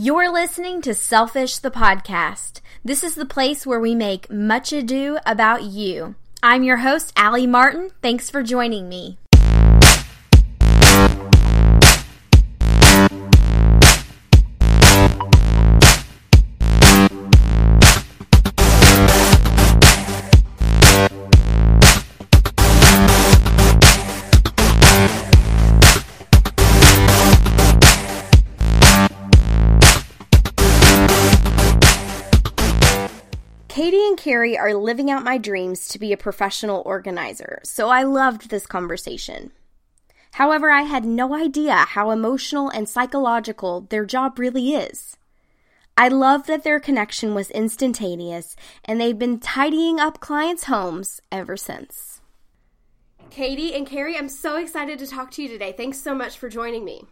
You're 0.00 0.32
listening 0.32 0.80
to 0.82 0.94
Selfish 0.94 1.58
the 1.58 1.72
Podcast. 1.72 2.60
This 2.84 3.02
is 3.02 3.16
the 3.16 3.26
place 3.26 3.66
where 3.66 3.80
we 3.80 3.96
make 3.96 4.30
much 4.30 4.72
ado 4.72 5.18
about 5.26 5.64
you. 5.64 6.14
I'm 6.40 6.62
your 6.62 6.76
host, 6.76 7.12
Allie 7.16 7.48
Martin. 7.48 7.90
Thanks 8.00 8.30
for 8.30 8.44
joining 8.44 8.88
me. 8.88 9.18
Carrie 34.28 34.58
are 34.58 34.74
living 34.74 35.10
out 35.10 35.24
my 35.24 35.38
dreams 35.38 35.88
to 35.88 35.98
be 35.98 36.12
a 36.12 36.16
professional 36.18 36.82
organizer, 36.84 37.60
so 37.64 37.88
I 37.88 38.02
loved 38.02 38.50
this 38.50 38.66
conversation. 38.66 39.52
However, 40.32 40.70
I 40.70 40.82
had 40.82 41.06
no 41.06 41.34
idea 41.34 41.74
how 41.74 42.10
emotional 42.10 42.68
and 42.68 42.86
psychological 42.86 43.86
their 43.88 44.04
job 44.04 44.38
really 44.38 44.74
is. 44.74 45.16
I 45.96 46.08
love 46.08 46.46
that 46.46 46.62
their 46.62 46.78
connection 46.78 47.34
was 47.34 47.50
instantaneous, 47.52 48.54
and 48.84 49.00
they've 49.00 49.18
been 49.18 49.40
tidying 49.40 49.98
up 49.98 50.20
clients' 50.20 50.64
homes 50.64 51.22
ever 51.32 51.56
since. 51.56 52.20
Katie 53.30 53.74
and 53.74 53.86
Carrie, 53.86 54.18
I'm 54.18 54.28
so 54.28 54.58
excited 54.58 54.98
to 54.98 55.06
talk 55.06 55.30
to 55.30 55.42
you 55.42 55.48
today. 55.48 55.72
Thanks 55.72 56.02
so 56.02 56.14
much 56.14 56.36
for 56.36 56.50
joining 56.50 56.84
me. 56.84 57.06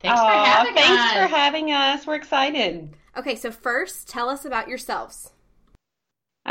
Thanks 0.00 0.20
for 0.20 0.26
having 0.26 0.74
thanks 0.74 1.00
us. 1.00 1.12
for 1.12 1.36
having 1.36 1.70
us. 1.70 2.06
We're 2.08 2.16
excited. 2.16 2.96
Okay, 3.16 3.36
so 3.36 3.52
first, 3.52 4.08
tell 4.08 4.28
us 4.28 4.44
about 4.44 4.66
yourselves. 4.66 5.31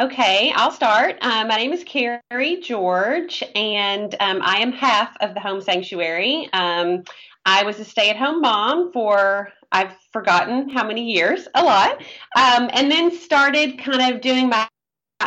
Okay, 0.01 0.51
I'll 0.55 0.71
start. 0.71 1.19
Um, 1.21 1.47
my 1.47 1.57
name 1.57 1.73
is 1.73 1.83
Carrie 1.83 2.59
George, 2.59 3.43
and 3.53 4.15
um, 4.19 4.39
I 4.41 4.57
am 4.57 4.71
half 4.71 5.15
of 5.21 5.35
the 5.35 5.39
Home 5.39 5.61
Sanctuary. 5.61 6.49
Um, 6.53 7.03
I 7.45 7.61
was 7.61 7.79
a 7.79 7.85
stay 7.85 8.09
at 8.09 8.17
home 8.17 8.41
mom 8.41 8.91
for, 8.91 9.49
I've 9.71 9.95
forgotten 10.11 10.69
how 10.69 10.83
many 10.87 11.13
years, 11.13 11.47
a 11.53 11.63
lot, 11.63 12.01
um, 12.35 12.71
and 12.73 12.91
then 12.91 13.15
started 13.15 13.77
kind 13.77 14.11
of 14.11 14.21
doing 14.21 14.49
my 14.49 14.67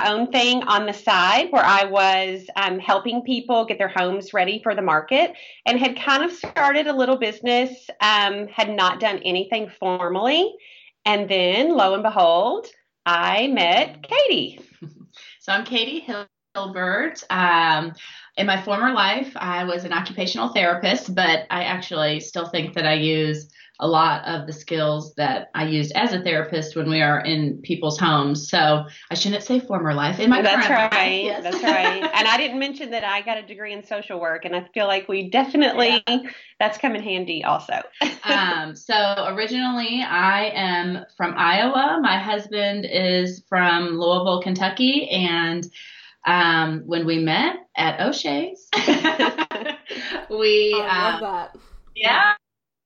own 0.07 0.33
thing 0.33 0.65
on 0.65 0.87
the 0.87 0.93
side 0.93 1.53
where 1.53 1.65
I 1.65 1.85
was 1.85 2.45
um, 2.57 2.81
helping 2.81 3.23
people 3.23 3.67
get 3.67 3.79
their 3.79 3.87
homes 3.87 4.35
ready 4.35 4.61
for 4.61 4.75
the 4.75 4.83
market 4.83 5.35
and 5.67 5.79
had 5.79 5.97
kind 5.97 6.25
of 6.25 6.33
started 6.33 6.89
a 6.89 6.93
little 6.93 7.17
business, 7.17 7.71
um, 8.01 8.49
had 8.49 8.71
not 8.71 8.99
done 8.99 9.21
anything 9.25 9.71
formally. 9.79 10.53
And 11.05 11.29
then 11.29 11.77
lo 11.77 11.95
and 11.95 12.03
behold, 12.03 12.67
I 13.07 13.49
met 13.49 14.03
Katie. 14.03 14.61
So 15.41 15.53
I'm 15.53 15.65
Katie 15.65 16.07
Hilbert. 16.55 17.23
Um, 17.29 17.93
in 18.39 18.47
my 18.47 18.63
former 18.63 18.95
life, 18.95 19.31
I 19.37 19.65
was 19.65 19.85
an 19.85 19.93
occupational 19.93 20.49
therapist, 20.49 21.15
but 21.15 21.47
I 21.51 21.65
actually 21.65 22.21
still 22.21 22.47
think 22.47 22.73
that 22.75 22.87
I 22.87 22.95
use 22.95 23.51
a 23.81 23.89
lot 23.89 24.25
of 24.25 24.47
the 24.47 24.53
skills 24.53 25.15
that 25.17 25.51
I 25.55 25.67
used 25.67 25.93
as 25.97 26.13
a 26.13 26.23
therapist 26.23 26.77
when 26.77 26.89
we 26.89 27.03
are 27.03 27.21
in 27.21 27.59
people's 27.59 27.99
homes. 27.99 28.49
So 28.49 28.85
I 29.11 29.15
shouldn't 29.15 29.43
say 29.43 29.59
former 29.59 29.93
life. 29.95 30.21
In 30.21 30.31
my 30.31 30.43
That's 30.43 30.67
current 30.67 30.93
life, 30.93 30.93
right. 30.93 31.25
yes. 31.25 31.43
That's 31.43 31.63
right. 31.63 32.03
And 32.15 32.29
I 32.29 32.37
didn't 32.37 32.61
mention 32.61 32.91
that 32.93 33.03
I 33.03 33.23
got 33.23 33.37
a 33.37 33.43
degree 33.43 33.73
in 33.73 33.85
social 33.85 34.21
work, 34.21 34.45
and 34.45 34.55
I 34.55 34.65
feel 34.73 34.87
like 34.87 35.09
we 35.09 35.29
definitely 35.29 36.05
that's 36.61 36.79
come 36.79 36.95
in 36.95 37.03
handy 37.03 37.43
also. 37.43 37.83
um, 38.25 38.77
so 38.77 39.27
originally, 39.29 40.03
I 40.03 40.53
am 40.55 41.05
from 41.17 41.35
Iowa. 41.37 41.99
My 42.01 42.19
husband 42.19 42.87
is 42.89 43.43
from 43.49 43.99
Louisville, 43.99 44.41
Kentucky, 44.41 45.09
and 45.11 45.67
um, 46.27 46.83
when 46.87 47.07
we 47.07 47.19
met 47.19 47.57
at 47.77 48.01
O'Shea's, 48.01 48.69
we 50.31 50.75
I 50.81 51.11
love 51.11 51.17
uh, 51.17 51.21
that. 51.21 51.57
yeah. 51.97 52.35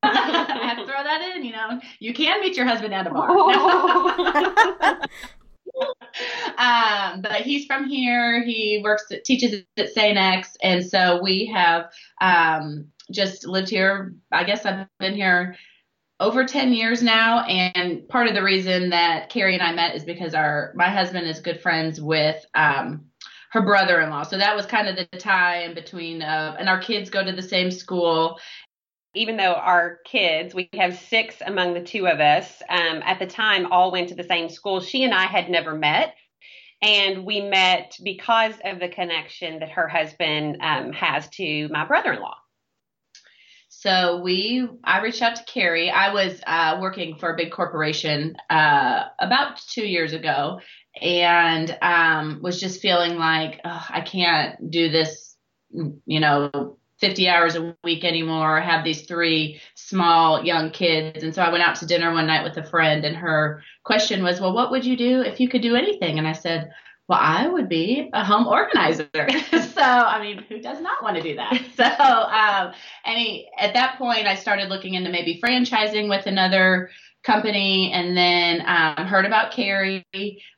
I 0.03 0.69
have 0.69 0.79
to 0.79 0.87
throw 0.87 1.03
that 1.03 1.35
in, 1.37 1.45
you 1.45 1.53
know. 1.53 1.81
You 1.99 2.15
can 2.15 2.41
meet 2.41 2.57
your 2.57 2.67
husband 2.67 2.95
at 2.95 3.07
a 3.07 3.11
bar. 3.11 3.31
um, 6.59 7.21
but 7.23 7.43
he's 7.43 7.67
from 7.67 7.89
here. 7.89 8.43
He 8.45 8.81
works, 8.83 9.05
at, 9.11 9.25
teaches 9.25 9.65
at 9.77 9.91
St. 9.91 10.17
X, 10.17 10.57
and 10.63 10.87
so 10.87 11.21
we 11.23 11.47
have 11.55 11.91
um, 12.21 12.89
just 13.11 13.47
lived 13.47 13.69
here. 13.69 14.15
I 14.33 14.45
guess 14.45 14.65
I've 14.65 14.87
been 14.99 15.15
here 15.15 15.57
over 16.21 16.45
10 16.45 16.73
years 16.73 17.03
now 17.03 17.45
and 17.45 18.09
part 18.09 18.27
of 18.27 18.35
the 18.35 18.43
reason 18.43 18.91
that 18.91 19.29
carrie 19.31 19.55
and 19.55 19.63
i 19.63 19.73
met 19.73 19.95
is 19.95 20.05
because 20.05 20.35
our 20.35 20.73
my 20.75 20.89
husband 20.89 21.29
is 21.29 21.39
good 21.41 21.61
friends 21.61 22.01
with 22.01 22.45
um, 22.55 23.05
her 23.53 23.63
brother-in-law 23.63 24.25
so 24.25 24.37
that 24.37 24.57
was 24.57 24.67
kind 24.67 24.89
of 24.89 24.97
the 24.97 25.19
tie 25.19 25.63
in 25.63 25.75
between 25.75 26.21
uh, 26.21 26.57
and 26.59 26.69
our 26.69 26.81
kids 26.81 27.09
go 27.09 27.25
to 27.25 27.33
the 27.33 27.43
same 27.43 27.71
school 27.71 28.37
Even 29.15 29.37
though 29.37 29.55
our 29.55 29.99
kids, 30.05 30.55
we 30.55 30.69
have 30.75 30.99
six 30.99 31.37
among 31.45 31.75
the 31.75 31.83
two 31.83 32.07
of 32.07 32.21
us, 32.21 32.63
um, 32.69 33.03
at 33.05 33.19
the 33.19 33.27
time 33.27 33.73
all 33.73 33.91
went 33.91 34.11
to 34.11 34.15
the 34.15 34.25
same 34.25 34.49
school. 34.49 34.81
She 34.81 35.05
and 35.05 35.15
I 35.15 35.25
had 35.25 35.51
never 35.51 35.75
met. 35.75 36.15
And 36.81 37.25
we 37.25 37.41
met 37.41 37.97
because 38.05 38.55
of 38.65 38.79
the 38.79 38.89
connection 38.89 39.59
that 39.59 39.71
her 39.71 39.89
husband 39.89 40.59
um, 40.61 40.93
has 40.93 41.29
to 41.31 41.69
my 41.71 41.85
brother 41.85 42.13
in 42.13 42.21
law. 42.21 42.37
So 43.69 44.21
we, 44.23 44.69
I 44.83 45.03
reached 45.03 45.23
out 45.23 45.37
to 45.37 45.45
Carrie. 45.45 45.91
I 45.91 46.13
was 46.13 46.41
uh, 46.47 46.79
working 46.81 47.17
for 47.19 47.33
a 47.33 47.37
big 47.37 47.53
corporation 47.53 48.37
uh, 48.49 49.05
about 49.21 49.59
two 49.59 49.87
years 49.87 50.13
ago, 50.13 50.61
and 51.01 51.77
um, 51.83 52.41
was 52.43 52.61
just 52.61 52.81
feeling 52.81 53.17
like 53.19 53.61
I 53.65 54.01
can't 54.01 54.71
do 54.71 54.91
this, 54.91 55.37
you 55.71 56.21
know, 56.21 56.78
50 57.01 57.29
hours 57.29 57.55
a 57.55 57.77
week 57.85 58.05
anymore. 58.05 58.59
I 58.59 58.65
have 58.65 58.85
these 58.85 59.03
three 59.03 59.61
small 59.75 60.45
young 60.45 60.71
kids, 60.71 61.23
and 61.23 61.35
so 61.35 61.43
I 61.43 61.51
went 61.51 61.63
out 61.63 61.77
to 61.77 61.87
dinner 61.87 62.13
one 62.13 62.27
night 62.27 62.45
with 62.45 62.57
a 62.57 62.69
friend, 62.69 63.05
and 63.05 63.17
her 63.17 63.63
question 63.85 64.23
was, 64.23 64.41
"Well, 64.41 64.53
what 64.53 64.71
would 64.71 64.85
you 64.85 64.97
do 64.97 65.23
if 65.23 65.41
you 65.41 65.49
could 65.49 65.63
do 65.63 65.77
anything?" 65.77 66.19
And 66.19 66.27
I 66.27 66.33
said. 66.33 66.71
Well, 67.09 67.19
I 67.23 67.49
would 67.49 67.71
be 67.71 68.11
a 68.13 68.23
home 68.23 68.47
organizer. 68.47 69.09
so, 69.51 69.81
I 69.81 70.21
mean, 70.21 70.45
who 70.47 70.61
does 70.61 70.83
not 70.83 71.03
want 71.03 71.17
to 71.17 71.23
do 71.23 71.37
that? 71.37 71.59
So, 71.75 71.85
um, 71.85 72.75
at 73.59 73.73
that 73.73 73.97
point, 73.97 74.27
I 74.27 74.35
started 74.35 74.69
looking 74.69 74.93
into 74.93 75.09
maybe 75.09 75.41
franchising 75.43 76.11
with 76.11 76.27
another 76.27 76.91
company, 77.25 77.93
and 77.93 78.17
then 78.17 78.63
um, 78.67 79.07
heard 79.07 79.25
about 79.25 79.53
Carrie. 79.53 80.05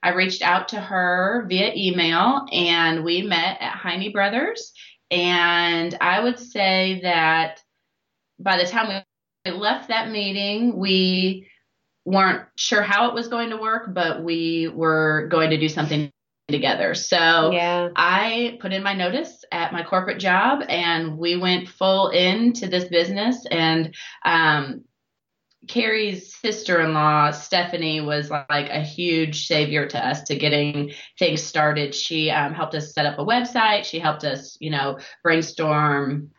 I 0.03 0.11
reached 0.15 0.43
out 0.43 0.69
to 0.69 0.81
her 0.81 1.47
via 1.49 1.73
email, 1.75 2.47
and 2.53 3.05
we 3.05 3.23
met 3.23 3.59
at 3.61 3.75
Heine 3.75 4.13
Brothers. 4.13 4.73
And 5.11 5.97
I 6.01 6.21
would 6.21 6.39
say 6.39 7.01
that 7.03 7.61
by 8.39 8.57
the 8.59 8.67
time 8.67 9.03
we 9.45 9.51
left 9.51 9.89
that 9.89 10.11
meeting, 10.11 10.77
we 10.77 11.49
weren't 12.05 12.43
sure 12.57 12.83
how 12.83 13.09
it 13.09 13.15
was 13.15 13.29
going 13.29 13.51
to 13.51 13.57
work, 13.57 13.93
but 13.93 14.23
we 14.23 14.69
were 14.69 15.29
going 15.31 15.51
to 15.51 15.59
do 15.59 15.69
something 15.69 16.11
together. 16.49 16.95
So 16.95 17.51
Yeah. 17.53 17.91
I 17.97 18.59
put 18.61 18.73
in 18.73 18.83
my 18.83 18.95
notice 18.95 19.45
at 19.53 19.73
my 19.73 19.83
corporate 19.83 20.19
job 20.19 20.63
and 20.69 21.17
we 21.17 21.37
went 21.37 21.69
full 21.69 22.09
into 22.09 22.67
this 22.67 22.85
business 22.85 23.47
and 23.51 23.95
um 24.25 24.85
Carrie's 25.71 26.35
sister-in-law 26.35 27.31
Stephanie 27.31 28.01
was 28.01 28.29
like 28.29 28.69
a 28.71 28.81
huge 28.81 29.47
savior 29.47 29.87
to 29.87 30.05
us 30.05 30.23
to 30.25 30.35
getting 30.35 30.93
things 31.17 31.41
started. 31.43 31.95
She 31.95 32.29
um, 32.29 32.55
helped 32.55 32.75
us 32.75 32.93
set 32.93 33.07
up 33.07 33.21
a 33.21 33.25
website. 33.25 33.85
She 33.85 34.01
helped 34.01 34.25
us, 34.25 34.57
you 34.61 34.71
know, 34.71 34.99
brainstorm 35.23 36.31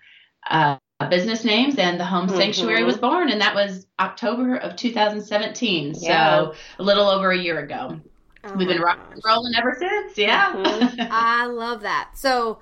uh, 0.50 0.78
business 1.10 1.46
names, 1.46 1.78
and 1.78 1.98
the 1.98 2.04
Home 2.06 2.28
Sanctuary 2.28 2.82
Mhm. 2.82 2.86
was 2.88 2.98
born, 2.98 3.30
and 3.30 3.40
that 3.40 3.56
was 3.56 3.88
October 4.00 4.58
of 4.58 4.76
2017. 4.76 5.94
Yeah. 5.98 6.36
So 6.52 6.54
a 6.80 6.84
little 6.84 7.08
over 7.10 7.32
a 7.32 7.38
year 7.38 7.60
ago. 7.60 8.02
Oh 8.44 8.54
We've 8.56 8.68
been 8.68 8.82
rock- 8.82 9.00
rolling 9.26 9.54
ever 9.56 9.76
since. 9.80 10.18
Yeah. 10.18 10.52
Mhm. 10.54 11.08
I 11.10 11.46
love 11.46 11.84
that. 11.84 12.10
So, 12.16 12.60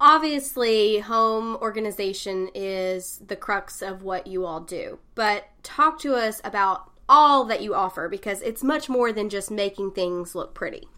obviously, 0.00 0.98
home 0.98 1.56
organization 1.56 2.48
is 2.54 3.20
the 3.26 3.36
crux 3.36 3.82
of 3.82 4.02
what 4.02 4.26
you 4.26 4.44
all 4.44 4.60
do. 4.60 4.98
But 5.14 5.44
talk 5.62 5.98
to 6.00 6.14
us 6.14 6.40
about 6.44 6.90
all 7.08 7.44
that 7.44 7.62
you 7.62 7.74
offer 7.74 8.08
because 8.08 8.42
it's 8.42 8.62
much 8.62 8.88
more 8.88 9.12
than 9.12 9.28
just 9.28 9.50
making 9.50 9.92
things 9.92 10.34
look 10.34 10.54
pretty. 10.54 10.88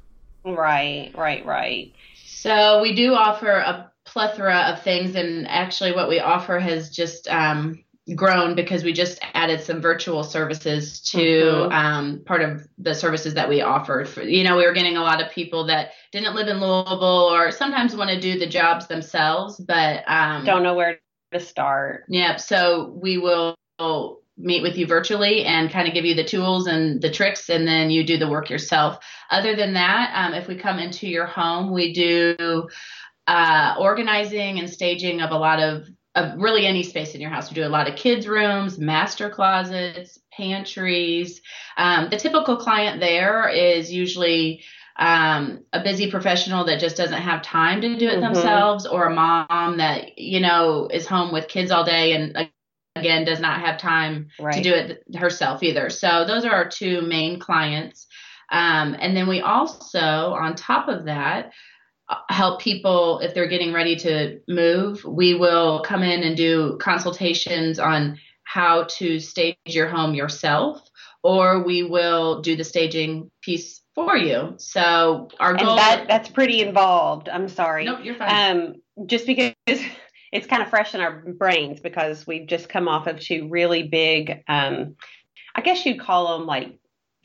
Right, 0.44 1.12
right, 1.16 1.44
right. 1.44 1.92
So 2.24 2.80
we 2.80 2.94
do 2.94 3.14
offer 3.14 3.50
a 3.50 3.92
plethora 4.04 4.72
of 4.72 4.82
things, 4.82 5.14
and 5.14 5.46
actually, 5.48 5.92
what 5.92 6.08
we 6.08 6.20
offer 6.20 6.58
has 6.58 6.90
just 6.90 7.28
um, 7.28 7.84
grown 8.14 8.54
because 8.54 8.84
we 8.84 8.92
just 8.92 9.18
added 9.34 9.60
some 9.60 9.80
virtual 9.80 10.24
services 10.24 11.00
to 11.00 11.18
Mhm. 11.18 11.72
um, 11.72 12.22
part 12.24 12.42
of 12.42 12.66
the 12.78 12.94
services 12.94 13.34
that 13.34 13.48
we 13.48 13.60
offered. 13.60 14.08
For, 14.08 14.22
you 14.22 14.44
know, 14.44 14.56
we 14.56 14.64
were 14.66 14.72
getting 14.72 14.96
a 14.96 15.02
lot 15.02 15.20
of 15.22 15.30
people 15.30 15.66
that 15.66 15.90
didn't 16.12 16.34
live 16.34 16.48
in 16.48 16.60
Louisville 16.60 17.30
or 17.32 17.50
sometimes 17.50 17.94
want 17.94 18.10
to 18.10 18.20
do 18.20 18.38
the 18.38 18.46
jobs 18.46 18.86
themselves, 18.86 19.58
but 19.58 20.04
um, 20.06 20.44
Don't 20.44 20.62
know 20.62 20.74
where 20.74 20.98
to 21.32 21.40
start. 21.40 22.04
Yeah, 22.08 22.36
so 22.36 22.94
we 23.00 23.18
will 23.18 23.54
meet 24.40 24.62
with 24.62 24.76
you 24.78 24.86
virtually 24.86 25.44
and 25.44 25.70
kind 25.70 25.88
of 25.88 25.94
give 25.94 26.04
you 26.04 26.14
the 26.14 26.24
tools 26.24 26.66
and 26.66 27.02
the 27.02 27.10
tricks, 27.10 27.48
and 27.50 27.66
then 27.66 27.90
you 27.90 28.04
do 28.04 28.16
the 28.18 28.28
work 28.28 28.48
yourself. 28.50 28.98
Other 29.30 29.54
than 29.56 29.74
that, 29.74 30.12
um, 30.14 30.32
if 30.32 30.46
we 30.48 30.54
come 30.56 30.78
into 30.78 31.08
your 31.08 31.26
home, 31.26 31.72
we 31.72 31.92
do 31.92 32.68
uh, 33.26 33.74
organizing 33.78 34.58
and 34.58 34.70
staging 34.70 35.20
of 35.20 35.32
a 35.32 35.36
lot 35.36 35.60
of, 35.60 35.86
really 36.36 36.66
any 36.66 36.82
space 36.82 37.14
in 37.14 37.20
your 37.20 37.30
house. 37.30 37.50
We 37.50 37.54
do 37.54 37.66
a 37.66 37.68
lot 37.68 37.88
of 37.88 37.96
kids' 37.96 38.26
rooms, 38.26 38.78
master 38.78 39.30
closets, 39.30 40.18
pantries. 40.32 41.40
Um, 41.76 42.08
the 42.10 42.16
typical 42.16 42.56
client 42.56 43.00
there 43.00 43.48
is 43.48 43.92
usually 43.92 44.62
um, 44.96 45.64
a 45.72 45.82
busy 45.82 46.10
professional 46.10 46.64
that 46.64 46.80
just 46.80 46.96
doesn't 46.96 47.22
have 47.22 47.42
time 47.42 47.80
to 47.82 47.96
do 47.96 48.08
it 48.08 48.18
mm-hmm. 48.18 48.32
themselves, 48.32 48.86
or 48.86 49.06
a 49.06 49.14
mom 49.14 49.78
that 49.78 50.18
you 50.18 50.40
know 50.40 50.88
is 50.92 51.06
home 51.06 51.32
with 51.32 51.48
kids 51.48 51.70
all 51.70 51.84
day 51.84 52.12
and 52.12 52.48
again 52.96 53.24
does 53.24 53.40
not 53.40 53.60
have 53.60 53.78
time 53.78 54.28
right. 54.40 54.54
to 54.54 54.62
do 54.62 54.74
it 54.74 55.04
herself 55.14 55.62
either. 55.62 55.90
So 55.90 56.24
those 56.26 56.44
are 56.44 56.52
our 56.52 56.68
two 56.68 57.02
main 57.02 57.38
clients. 57.38 58.06
Um, 58.50 58.96
and 58.98 59.16
then 59.16 59.28
we 59.28 59.40
also, 59.40 59.98
on 59.98 60.56
top 60.56 60.88
of 60.88 61.04
that, 61.04 61.52
help 62.28 62.60
people 62.60 63.20
if 63.20 63.34
they're 63.34 63.48
getting 63.48 63.72
ready 63.72 63.96
to 63.96 64.40
move. 64.48 65.04
We 65.04 65.34
will 65.34 65.80
come 65.80 66.02
in 66.02 66.22
and 66.22 66.36
do 66.36 66.78
consultations 66.80 67.78
on 67.78 68.18
how 68.44 68.84
to 68.84 69.20
stage 69.20 69.56
your 69.66 69.88
home 69.88 70.14
yourself, 70.14 70.88
or 71.22 71.62
we 71.62 71.82
will 71.82 72.40
do 72.40 72.56
the 72.56 72.64
staging 72.64 73.30
piece 73.42 73.82
for 73.94 74.16
you. 74.16 74.54
So 74.58 75.28
our 75.38 75.54
goal 75.54 75.70
and 75.70 75.78
that 75.78 76.08
that's 76.08 76.28
pretty 76.28 76.62
involved. 76.62 77.28
I'm 77.28 77.48
sorry. 77.48 77.84
No, 77.84 77.98
you're 77.98 78.14
fine. 78.14 78.56
Um, 78.96 79.06
just 79.06 79.26
because 79.26 79.54
it's 80.32 80.46
kind 80.46 80.62
of 80.62 80.70
fresh 80.70 80.94
in 80.94 81.00
our 81.00 81.20
brains 81.20 81.80
because 81.80 82.26
we've 82.26 82.46
just 82.46 82.68
come 82.68 82.88
off 82.88 83.06
of 83.06 83.20
two 83.20 83.48
really 83.48 83.82
big, 83.82 84.42
um, 84.48 84.96
I 85.54 85.60
guess 85.60 85.84
you'd 85.84 86.00
call 86.00 86.38
them 86.38 86.46
like 86.46 86.78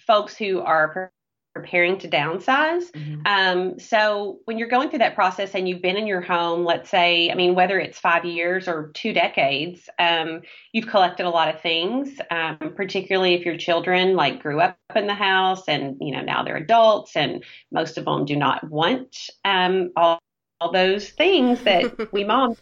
folks 0.05 0.35
who 0.35 0.59
are 0.59 1.11
preparing 1.53 1.99
to 1.99 2.09
downsize. 2.09 2.91
Mm-hmm. 2.91 3.21
Um, 3.25 3.79
so 3.79 4.39
when 4.45 4.57
you're 4.57 4.67
going 4.67 4.89
through 4.89 4.99
that 4.99 5.15
process 5.15 5.53
and 5.53 5.69
you've 5.69 5.81
been 5.81 5.97
in 5.97 6.07
your 6.07 6.21
home, 6.21 6.65
let's 6.65 6.89
say, 6.89 7.29
I 7.29 7.35
mean, 7.35 7.53
whether 7.53 7.79
it's 7.79 7.99
five 7.99 8.25
years 8.25 8.67
or 8.67 8.91
two 8.93 9.13
decades, 9.13 9.87
um, 9.99 10.41
you've 10.71 10.87
collected 10.87 11.25
a 11.25 11.29
lot 11.29 11.53
of 11.53 11.61
things, 11.61 12.19
um, 12.31 12.57
particularly 12.75 13.35
if 13.35 13.45
your 13.45 13.57
children 13.57 14.15
like 14.15 14.41
grew 14.41 14.59
up 14.59 14.77
in 14.95 15.05
the 15.05 15.13
house 15.13 15.67
and, 15.67 15.97
you 16.01 16.11
know, 16.11 16.21
now 16.21 16.43
they're 16.43 16.57
adults 16.57 17.15
and 17.15 17.43
most 17.71 17.97
of 17.97 18.05
them 18.05 18.25
do 18.25 18.35
not 18.35 18.67
want 18.69 19.29
um, 19.45 19.91
all, 19.95 20.19
all 20.59 20.71
those 20.71 21.09
things 21.09 21.61
that 21.63 22.11
we 22.11 22.23
moms 22.23 22.57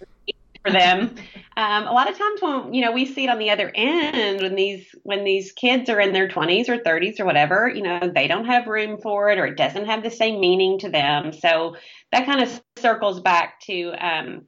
for 0.63 0.72
them. 0.72 1.16
Um, 1.58 1.88
a 1.88 1.92
lot 1.92 2.10
of 2.10 2.18
times 2.18 2.42
when 2.42 2.74
you 2.74 2.84
know 2.84 2.92
we 2.92 3.06
see 3.06 3.25
it 3.25 3.30
on 3.30 3.40
the 3.40 3.50
other 3.50 3.72
end 3.74 4.42
when 4.42 4.56
these 4.56 4.94
when 5.04 5.24
these 5.24 5.52
kids 5.52 5.90
are 5.90 6.00
in 6.00 6.13
their 6.13 6.28
20s 6.28 6.69
or 6.69 6.78
30s 6.78 7.19
or 7.19 7.25
whatever, 7.25 7.72
you 7.74 7.84
know 7.84 8.12
they 8.13 8.28
don't 8.28 8.46
have 8.46 8.68
room 8.68 9.00
for 9.02 9.30
it 9.30 9.38
or 9.38 9.46
it 9.46 9.58
doesn't 9.58 9.86
have 9.86 10.04
the 10.04 10.12
same 10.12 10.40
meaning 10.40 10.80
to 10.80 10.90
them. 10.90 11.34
So 11.34 11.75
that 12.12 12.25
kind 12.25 12.42
of 12.42 12.62
circles 12.78 13.19
back 13.19 13.60
to 13.62 13.92
um, 13.94 14.46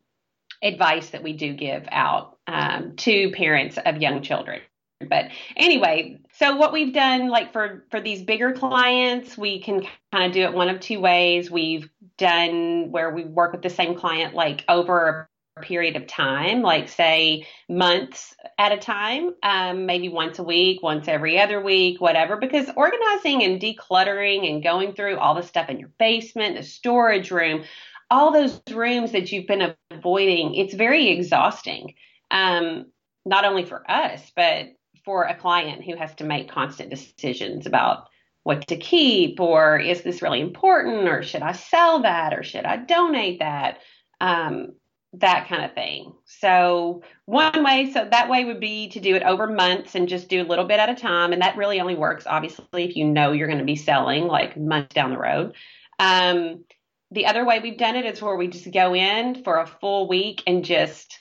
advice 0.61 1.09
that 1.09 1.23
we 1.23 1.33
do 1.33 1.53
give 1.53 1.85
out 1.91 2.37
um, 2.47 2.95
to 2.97 3.31
parents 3.31 3.77
of 3.83 4.01
young 4.01 4.21
children. 4.21 4.61
But 5.09 5.25
anyway, 5.57 6.19
so 6.37 6.55
what 6.55 6.71
we've 6.71 6.93
done, 6.93 7.27
like 7.27 7.51
for 7.51 7.85
for 7.91 7.99
these 7.99 8.21
bigger 8.21 8.53
clients, 8.53 9.37
we 9.37 9.61
can 9.61 9.85
kind 10.13 10.25
of 10.25 10.31
do 10.31 10.43
it 10.43 10.53
one 10.53 10.69
of 10.69 10.79
two 10.79 11.01
ways. 11.01 11.51
We've 11.51 11.89
done 12.17 12.91
where 12.91 13.13
we 13.13 13.25
work 13.25 13.51
with 13.51 13.61
the 13.61 13.69
same 13.69 13.95
client 13.95 14.33
like 14.33 14.63
over 14.69 15.29
period 15.61 15.95
of 15.95 16.07
time, 16.07 16.61
like 16.61 16.89
say 16.89 17.45
months 17.69 18.35
at 18.57 18.71
a 18.71 18.77
time, 18.77 19.31
um, 19.43 19.85
maybe 19.85 20.09
once 20.09 20.39
a 20.39 20.43
week, 20.43 20.81
once 20.81 21.07
every 21.07 21.39
other 21.39 21.61
week, 21.61 22.01
whatever, 22.01 22.37
because 22.37 22.69
organizing 22.75 23.43
and 23.43 23.61
decluttering 23.61 24.49
and 24.49 24.63
going 24.63 24.93
through 24.93 25.17
all 25.17 25.35
the 25.35 25.43
stuff 25.43 25.69
in 25.69 25.79
your 25.79 25.91
basement, 25.99 26.57
the 26.57 26.63
storage 26.63 27.29
room, 27.29 27.63
all 28.09 28.31
those 28.31 28.59
rooms 28.71 29.11
that 29.11 29.31
you've 29.31 29.47
been 29.47 29.75
avoiding, 29.91 30.55
it's 30.55 30.73
very 30.73 31.09
exhausting. 31.09 31.93
Um, 32.31 32.87
not 33.25 33.45
only 33.45 33.63
for 33.63 33.89
us, 33.89 34.31
but 34.35 34.67
for 35.05 35.23
a 35.23 35.35
client 35.35 35.83
who 35.83 35.95
has 35.95 36.13
to 36.15 36.23
make 36.23 36.49
constant 36.49 36.89
decisions 36.89 37.65
about 37.65 38.07
what 38.43 38.67
to 38.67 38.75
keep 38.75 39.39
or 39.39 39.79
is 39.79 40.01
this 40.01 40.21
really 40.21 40.41
important 40.41 41.07
or 41.07 41.23
should 41.23 41.41
I 41.41 41.53
sell 41.53 42.01
that 42.01 42.33
or 42.33 42.43
should 42.43 42.65
I 42.65 42.77
donate 42.77 43.39
that? 43.39 43.79
Um, 44.19 44.73
that 45.13 45.47
kind 45.47 45.63
of 45.63 45.73
thing. 45.73 46.13
So 46.25 47.03
one 47.25 47.63
way, 47.63 47.91
so 47.91 48.07
that 48.09 48.29
way 48.29 48.45
would 48.45 48.59
be 48.59 48.89
to 48.89 48.99
do 48.99 49.15
it 49.15 49.23
over 49.23 49.47
months 49.47 49.95
and 49.95 50.07
just 50.07 50.27
do 50.27 50.41
a 50.41 50.47
little 50.47 50.65
bit 50.65 50.79
at 50.79 50.89
a 50.89 50.95
time. 50.95 51.33
And 51.33 51.41
that 51.41 51.55
really 51.55 51.79
only 51.79 51.95
works, 51.95 52.25
obviously, 52.25 52.83
if 52.83 52.95
you 52.95 53.05
know 53.05 53.31
you're 53.31 53.47
going 53.47 53.59
to 53.59 53.65
be 53.65 53.75
selling 53.75 54.25
like 54.25 54.57
months 54.57 54.93
down 54.93 55.11
the 55.11 55.17
road. 55.17 55.53
Um, 55.99 56.65
the 57.11 57.27
other 57.27 57.45
way 57.45 57.59
we've 57.59 57.77
done 57.77 57.95
it 57.95 58.05
is 58.05 58.21
where 58.21 58.35
we 58.35 58.47
just 58.47 58.71
go 58.71 58.95
in 58.95 59.43
for 59.43 59.59
a 59.59 59.67
full 59.67 60.07
week 60.07 60.41
and 60.47 60.65
just 60.65 61.19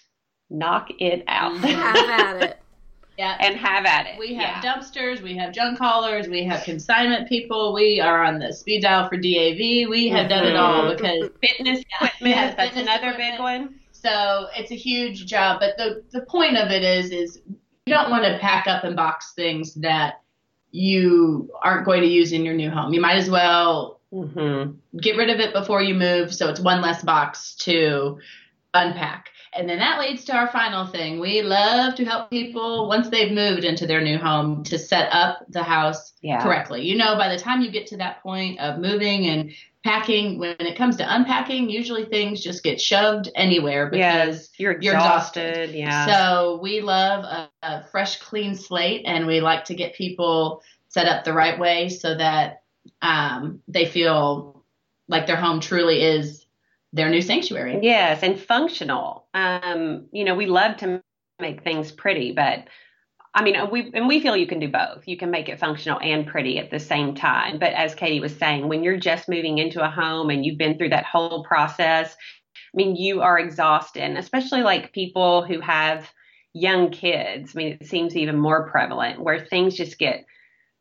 knock 0.49 0.89
it 0.99 1.23
out. 1.29 1.57
Have 1.59 1.97
at 1.97 2.43
it. 2.43 2.59
Yeah. 3.19 3.37
And 3.41 3.57
have 3.57 3.85
at 3.85 4.07
it. 4.07 4.19
We 4.19 4.35
have 4.37 4.65
yeah. 4.65 4.75
dumpsters, 4.75 5.21
we 5.21 5.37
have 5.37 5.53
junk 5.53 5.79
haulers, 5.79 6.29
we 6.29 6.45
have 6.45 6.65
consignment 6.65 7.29
people, 7.29 7.75
we 7.75 8.01
are 8.01 8.25
on 8.25 8.39
the 8.39 8.55
speed 8.55 8.83
dial 8.83 9.07
for 9.07 9.17
DAV. 9.17 9.59
We 9.89 10.09
have 10.09 10.23
mm-hmm. 10.23 10.29
done 10.29 10.47
it 10.47 10.57
all 10.57 10.85
mm-hmm. 10.85 10.97
because 10.97 11.31
fitness 11.41 11.81
equipment, 11.81 12.37
yeah, 12.37 12.55
that's 12.55 12.75
fitness 12.75 12.83
another 12.83 13.11
equipment. 13.11 13.33
big 13.35 13.41
one. 13.41 13.75
So 14.03 14.49
it's 14.57 14.73
a 14.73 14.77
huge 14.77 15.27
job. 15.27 15.61
But 15.61 15.77
the 15.77 16.03
the 16.11 16.23
point 16.27 16.57
of 16.57 16.71
it 16.71 16.83
is 16.83 17.11
is 17.11 17.41
you 17.87 17.95
don't 17.95 18.11
want 18.11 18.25
to 18.25 18.39
pack 18.39 18.67
up 18.67 18.85
and 18.85 18.97
box 18.97 19.33
things 19.35 19.75
that 19.75 20.21
you 20.73 21.51
aren't 21.63 21.85
going 21.85 22.03
to 22.03 22.09
use 22.09 22.33
in 22.33 22.45
your 22.45 22.55
new 22.55 22.71
home. 22.71 22.93
You 22.93 23.01
might 23.01 23.17
as 23.17 23.31
well 23.31 24.01
mm-hmm. 24.13 24.73
get 24.99 25.17
rid 25.17 25.31
of 25.31 25.39
it 25.39 25.53
before 25.53 25.83
you 25.83 25.95
move, 25.95 26.35
so 26.35 26.49
it's 26.49 26.61
one 26.61 26.81
less 26.81 27.03
box 27.03 27.55
to 27.57 28.19
unpack. 28.75 29.29
And 29.55 29.69
then 29.69 29.79
that 29.81 30.01
leads 30.01 30.25
to 30.25 30.35
our 30.35 30.49
final 30.49 30.87
thing. 30.87 31.21
We 31.21 31.43
love 31.43 31.95
to 31.97 32.07
help 32.07 32.31
people 32.31 32.89
once 32.89 33.11
they've 33.11 33.33
moved 33.33 33.65
into 33.65 33.87
their 33.87 34.01
new 34.01 34.17
home 34.17 34.65
to 34.65 34.79
set 34.79 35.13
up 35.13 35.45
the 35.51 35.63
house 35.63 36.15
yeah. 36.23 36.43
correctly. 36.43 36.83
You 36.89 36.97
know, 36.97 37.17
by 37.17 37.29
the 37.29 37.39
time 37.39 37.61
you 37.61 37.71
get 37.71 37.87
to 37.89 37.99
that 37.99 38.23
point 38.23 38.59
of 38.61 38.79
moving 38.79 39.27
and 39.27 39.53
packing, 39.85 40.39
when 40.39 40.57
it 40.61 40.77
comes 40.77 40.97
to 40.97 41.15
unpacking, 41.15 41.69
usually 41.69 42.05
things 42.05 42.41
just 42.43 42.63
get 42.63 42.81
shoved 42.81 43.31
anywhere 43.35 43.91
because 43.91 44.51
you're, 44.57 44.73
exhausted. 44.73 44.85
you're 44.85 44.95
exhausted. 44.95 45.71
Yeah. 45.71 46.07
So 46.07 46.61
we 46.63 46.81
love 46.81 47.25
a, 47.25 47.51
a 47.63 47.85
fresh, 47.85 48.21
clean 48.21 48.55
slate, 48.55 49.03
and 49.05 49.27
we 49.27 49.41
like 49.41 49.65
to 49.67 49.75
get 49.75 49.95
people 49.95 50.63
set 50.89 51.07
up 51.07 51.25
the 51.25 51.33
right 51.33 51.59
way 51.59 51.89
so 51.89 52.15
that 52.15 52.63
um, 53.01 53.61
they 53.67 53.87
feel 53.87 54.65
like 55.09 55.27
their 55.27 55.37
home 55.37 55.61
truly 55.61 56.03
is 56.03 56.47
their 56.93 57.09
new 57.09 57.23
sanctuary. 57.23 57.81
Yes, 57.83 58.23
and 58.23 58.39
functional. 58.39 59.27
Um, 59.35 60.07
you 60.13 60.25
know, 60.25 60.35
we 60.35 60.47
love 60.47 60.77
to 60.79 61.03
make 61.41 61.65
things 61.65 61.91
pretty, 61.91 62.33
but 62.33 62.69
I 63.35 63.43
mean, 63.43 63.57
we 63.71 63.91
and 63.95 64.09
we 64.09 64.21
feel 64.21 64.37
you 64.37 64.47
can 64.47 64.61
do 64.61 64.69
both. 64.69 65.05
You 65.07 65.17
can 65.17 65.31
make 65.31 65.49
it 65.49 65.59
functional 65.59 66.01
and 66.01 66.27
pretty 66.27 66.59
at 66.59 66.71
the 66.71 66.79
same 66.79 67.15
time. 67.15 67.59
But 67.59 67.73
as 67.73 67.95
Katie 67.95 68.21
was 68.21 68.37
saying, 68.37 68.69
when 68.69 68.83
you're 68.83 68.99
just 68.99 69.29
moving 69.29 69.59
into 69.59 69.83
a 69.83 69.91
home 69.91 70.29
and 70.29 70.45
you've 70.45 70.59
been 70.59 70.77
through 70.77 70.91
that 70.91 71.07
whole 71.07 71.43
process, 71.45 72.15
I 72.15 72.77
mean, 72.77 72.95
you 72.97 73.23
are 73.23 73.39
exhausted, 73.39 74.03
and 74.03 74.19
especially 74.19 74.63
like 74.63 74.93
people 74.93 75.45
who 75.45 75.61
have 75.61 76.11
young 76.53 76.91
kids. 76.91 77.53
I 77.55 77.59
mean, 77.59 77.79
it 77.81 77.87
seems 77.87 78.17
even 78.17 78.39
more 78.39 78.69
prevalent 78.69 79.21
where 79.21 79.41
things 79.41 79.77
just 79.77 79.99
get 79.99 80.27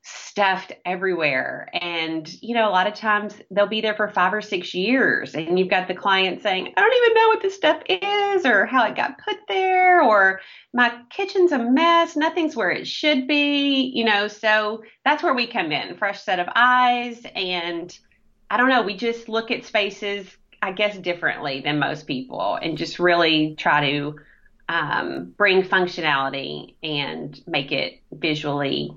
stuffed 0.04 0.72
everywhere. 0.86 1.70
And, 1.74 2.28
you 2.42 2.56
know, 2.56 2.68
a 2.68 2.72
lot 2.72 2.88
of 2.88 2.96
times 2.96 3.36
they'll 3.52 3.68
be 3.68 3.82
there 3.82 3.96
for 3.96 4.08
five 4.08 4.34
or 4.34 4.42
six 4.42 4.74
years. 4.74 5.36
And 5.36 5.60
you've 5.60 5.70
got 5.70 5.88
the 5.88 5.94
client 5.94 6.42
saying, 6.42 6.74
I 6.76 6.82
don't 6.82 7.04
even 7.04 7.16
know 7.16 7.28
what 7.28 7.42
this 7.42 7.56
stuff 7.56 7.82
is 7.88 8.46
or 8.46 8.66
how 8.66 8.86
it 8.88 8.96
got 8.96 9.20
put 9.20 9.38
there 9.48 10.02
or 10.02 10.42
my 10.74 10.92
kitchen's 11.12 11.52
a 11.52 11.60
mess. 11.60 12.16
Nothing's 12.16 12.56
where 12.56 12.72
it 12.72 12.88
should 12.88 13.28
be, 13.28 13.92
you 13.94 14.04
know. 14.04 14.28
So 14.28 14.84
that's 15.06 15.22
where 15.22 15.36
we 15.36 15.48
come 15.48 15.72
in 15.72 15.98
fresh 15.98 16.22
set 16.22 16.40
of 16.40 16.48
eyes. 16.56 17.24
And 17.36 17.96
I 18.50 18.58
don't 18.58 18.70
know, 18.70 18.82
we 18.82 18.96
just 18.96 19.30
look 19.30 19.52
at 19.52 19.66
spaces, 19.66 20.28
I 20.62 20.72
guess, 20.72 20.98
differently 20.98 21.62
than 21.62 21.78
most 21.78 22.08
people 22.08 22.56
and 22.56 22.78
just 22.78 22.98
really 22.98 23.56
try 23.58 23.92
to 23.92 24.16
um, 24.68 25.34
bring 25.38 25.64
functionality 25.64 26.76
and 26.82 27.40
make 27.46 27.72
it 27.72 28.00
visually 28.12 28.92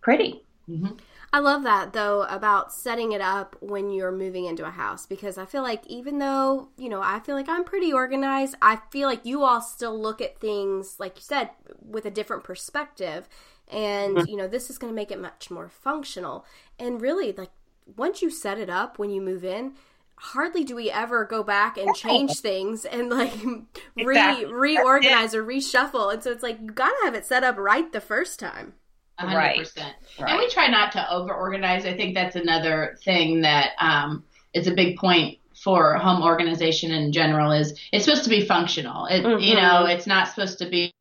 pretty. 0.00 0.42
Mm-hmm. 0.68 0.94
I 1.32 1.40
love 1.40 1.62
that 1.64 1.92
though 1.92 2.22
about 2.22 2.72
setting 2.72 3.12
it 3.12 3.20
up 3.20 3.56
when 3.60 3.90
you're 3.90 4.12
moving 4.12 4.46
into 4.46 4.66
a 4.66 4.70
house 4.70 5.06
because 5.06 5.36
I 5.36 5.44
feel 5.44 5.62
like 5.62 5.86
even 5.86 6.18
though, 6.18 6.68
you 6.78 6.88
know, 6.88 7.02
I 7.02 7.20
feel 7.20 7.34
like 7.34 7.48
I'm 7.48 7.64
pretty 7.64 7.92
organized, 7.92 8.54
I 8.62 8.78
feel 8.90 9.08
like 9.08 9.26
you 9.26 9.44
all 9.44 9.60
still 9.60 10.00
look 10.00 10.20
at 10.20 10.40
things 10.40 10.96
like 10.98 11.16
you 11.16 11.22
said 11.22 11.50
with 11.82 12.06
a 12.06 12.10
different 12.10 12.44
perspective 12.44 13.28
and 13.70 14.16
mm-hmm. 14.16 14.28
you 14.28 14.36
know, 14.36 14.48
this 14.48 14.70
is 14.70 14.78
going 14.78 14.90
to 14.90 14.96
make 14.96 15.10
it 15.10 15.20
much 15.20 15.50
more 15.50 15.68
functional. 15.68 16.46
And 16.78 17.00
really 17.00 17.32
like 17.32 17.50
once 17.96 18.22
you 18.22 18.30
set 18.30 18.58
it 18.58 18.70
up 18.70 18.98
when 18.98 19.10
you 19.10 19.20
move 19.20 19.44
in, 19.44 19.74
hardly 20.16 20.64
do 20.64 20.74
we 20.74 20.90
ever 20.90 21.24
go 21.24 21.42
back 21.42 21.76
and 21.76 21.94
change 21.94 22.40
things 22.40 22.84
and 22.84 23.10
like 23.10 23.34
re 23.44 23.64
exactly. 23.96 24.46
reorganize 24.46 25.34
or 25.34 25.44
reshuffle. 25.44 26.12
And 26.12 26.22
so 26.22 26.30
it's 26.30 26.42
like 26.42 26.58
you 26.60 26.70
gotta 26.70 26.96
have 27.04 27.14
it 27.14 27.26
set 27.26 27.44
up 27.44 27.58
right 27.58 27.90
the 27.92 28.00
first 28.00 28.40
time. 28.40 28.74
100%. 29.20 29.34
Right. 29.34 29.58
right. 29.76 30.30
And 30.30 30.38
we 30.38 30.48
try 30.48 30.68
not 30.68 30.92
to 30.92 31.12
over 31.12 31.34
organize. 31.34 31.84
I 31.84 31.96
think 31.96 32.14
that's 32.14 32.36
another 32.36 32.98
thing 33.04 33.40
that 33.42 33.72
um, 33.80 34.24
is 34.54 34.66
a 34.66 34.74
big 34.74 34.96
point 34.96 35.38
for 35.62 35.94
home 35.94 36.22
organization 36.22 36.92
in 36.92 37.12
general 37.12 37.52
is 37.52 37.78
it's 37.92 38.04
supposed 38.04 38.24
to 38.24 38.30
be 38.30 38.46
functional. 38.46 39.06
It, 39.06 39.24
mm-hmm. 39.24 39.40
You 39.40 39.56
know, 39.56 39.86
it's 39.86 40.06
not 40.06 40.28
supposed 40.28 40.58
to 40.58 40.68
be. 40.68 40.92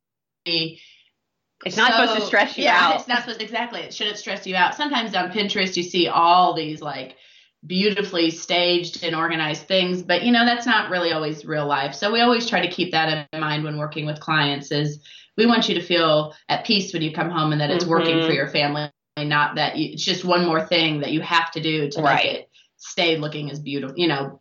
It's 1.65 1.75
not 1.75 1.93
so, 1.93 2.05
supposed 2.05 2.21
to 2.21 2.25
stress 2.27 2.57
you 2.57 2.65
yeah, 2.65 2.79
out. 2.79 3.00
it's 3.00 3.07
not 3.07 3.21
supposed. 3.21 3.41
Exactly, 3.41 3.81
it 3.81 3.93
shouldn't 3.93 4.17
stress 4.17 4.47
you 4.47 4.55
out. 4.55 4.75
Sometimes 4.75 5.15
on 5.15 5.31
Pinterest 5.31 5.75
you 5.75 5.83
see 5.83 6.07
all 6.07 6.53
these 6.53 6.81
like 6.81 7.15
beautifully 7.67 8.31
staged 8.31 9.03
and 9.03 9.15
organized 9.15 9.67
things 9.67 10.01
but 10.01 10.24
you 10.24 10.31
know 10.31 10.45
that's 10.45 10.65
not 10.65 10.89
really 10.89 11.12
always 11.12 11.45
real 11.45 11.67
life 11.67 11.93
so 11.93 12.12
we 12.12 12.21
always 12.21 12.47
try 12.50 12.65
to 12.65 12.71
keep 12.71 12.91
that 12.91 13.27
in 13.31 13.39
mind 13.39 13.63
when 13.63 13.77
working 13.77 14.05
with 14.05 14.19
clients 14.19 14.71
is 14.71 15.00
we 15.38 15.45
want 15.45 15.67
you 15.67 15.75
to 15.75 15.81
feel 15.81 16.33
at 16.50 16.65
peace 16.65 16.93
when 16.93 17.01
you 17.01 17.13
come 17.13 17.29
home 17.29 17.51
and 17.51 17.62
that 17.62 17.69
it's 17.69 17.83
mm-hmm. 17.83 17.91
working 17.91 18.25
for 18.25 18.33
your 18.33 18.47
family 18.47 18.89
not 19.17 19.55
that 19.55 19.77
you, 19.77 19.93
it's 19.93 20.03
just 20.03 20.24
one 20.24 20.45
more 20.45 20.65
thing 20.65 21.01
that 21.01 21.12
you 21.12 21.21
have 21.21 21.51
to 21.51 21.62
do 21.62 21.89
to 21.89 22.01
right. 22.01 22.24
make 22.24 22.33
it 22.36 22.50
stay 22.77 23.17
looking 23.17 23.51
as 23.51 23.59
beautiful 23.59 23.97
you 23.97 24.07
know 24.07 24.39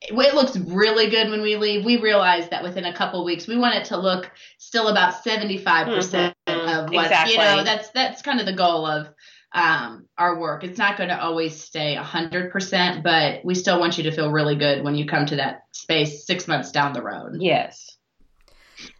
it, 0.00 0.14
it 0.14 0.34
looks 0.34 0.56
really 0.56 1.10
good 1.10 1.30
when 1.30 1.42
we 1.42 1.56
leave 1.56 1.84
we 1.84 1.98
realize 1.98 2.48
that 2.48 2.62
within 2.62 2.84
a 2.84 2.94
couple 2.94 3.24
weeks 3.24 3.46
we 3.46 3.56
want 3.56 3.74
it 3.74 3.84
to 3.84 3.96
look 3.96 4.30
still 4.58 4.88
about 4.88 5.22
75% 5.24 5.54
mm-hmm. 5.66 6.68
of 6.68 6.90
what 6.90 7.06
exactly. 7.06 7.34
you 7.34 7.38
know 7.38 7.64
that's 7.64 7.90
that's 7.90 8.22
kind 8.22 8.40
of 8.40 8.46
the 8.46 8.54
goal 8.54 8.86
of 8.86 9.08
um, 9.56 10.06
our 10.18 10.38
work. 10.38 10.62
It's 10.62 10.78
not 10.78 10.98
going 10.98 11.08
to 11.08 11.20
always 11.20 11.58
stay 11.58 11.96
100%, 11.98 13.02
but 13.02 13.42
we 13.42 13.54
still 13.54 13.80
want 13.80 13.96
you 13.96 14.04
to 14.04 14.12
feel 14.12 14.30
really 14.30 14.54
good 14.54 14.84
when 14.84 14.94
you 14.94 15.06
come 15.06 15.24
to 15.26 15.36
that 15.36 15.64
space 15.72 16.26
six 16.26 16.46
months 16.46 16.70
down 16.70 16.92
the 16.92 17.02
road. 17.02 17.38
Yes. 17.40 17.96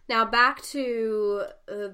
Now, 0.09 0.25
back 0.25 0.63
to 0.63 1.43
uh, 1.71 1.89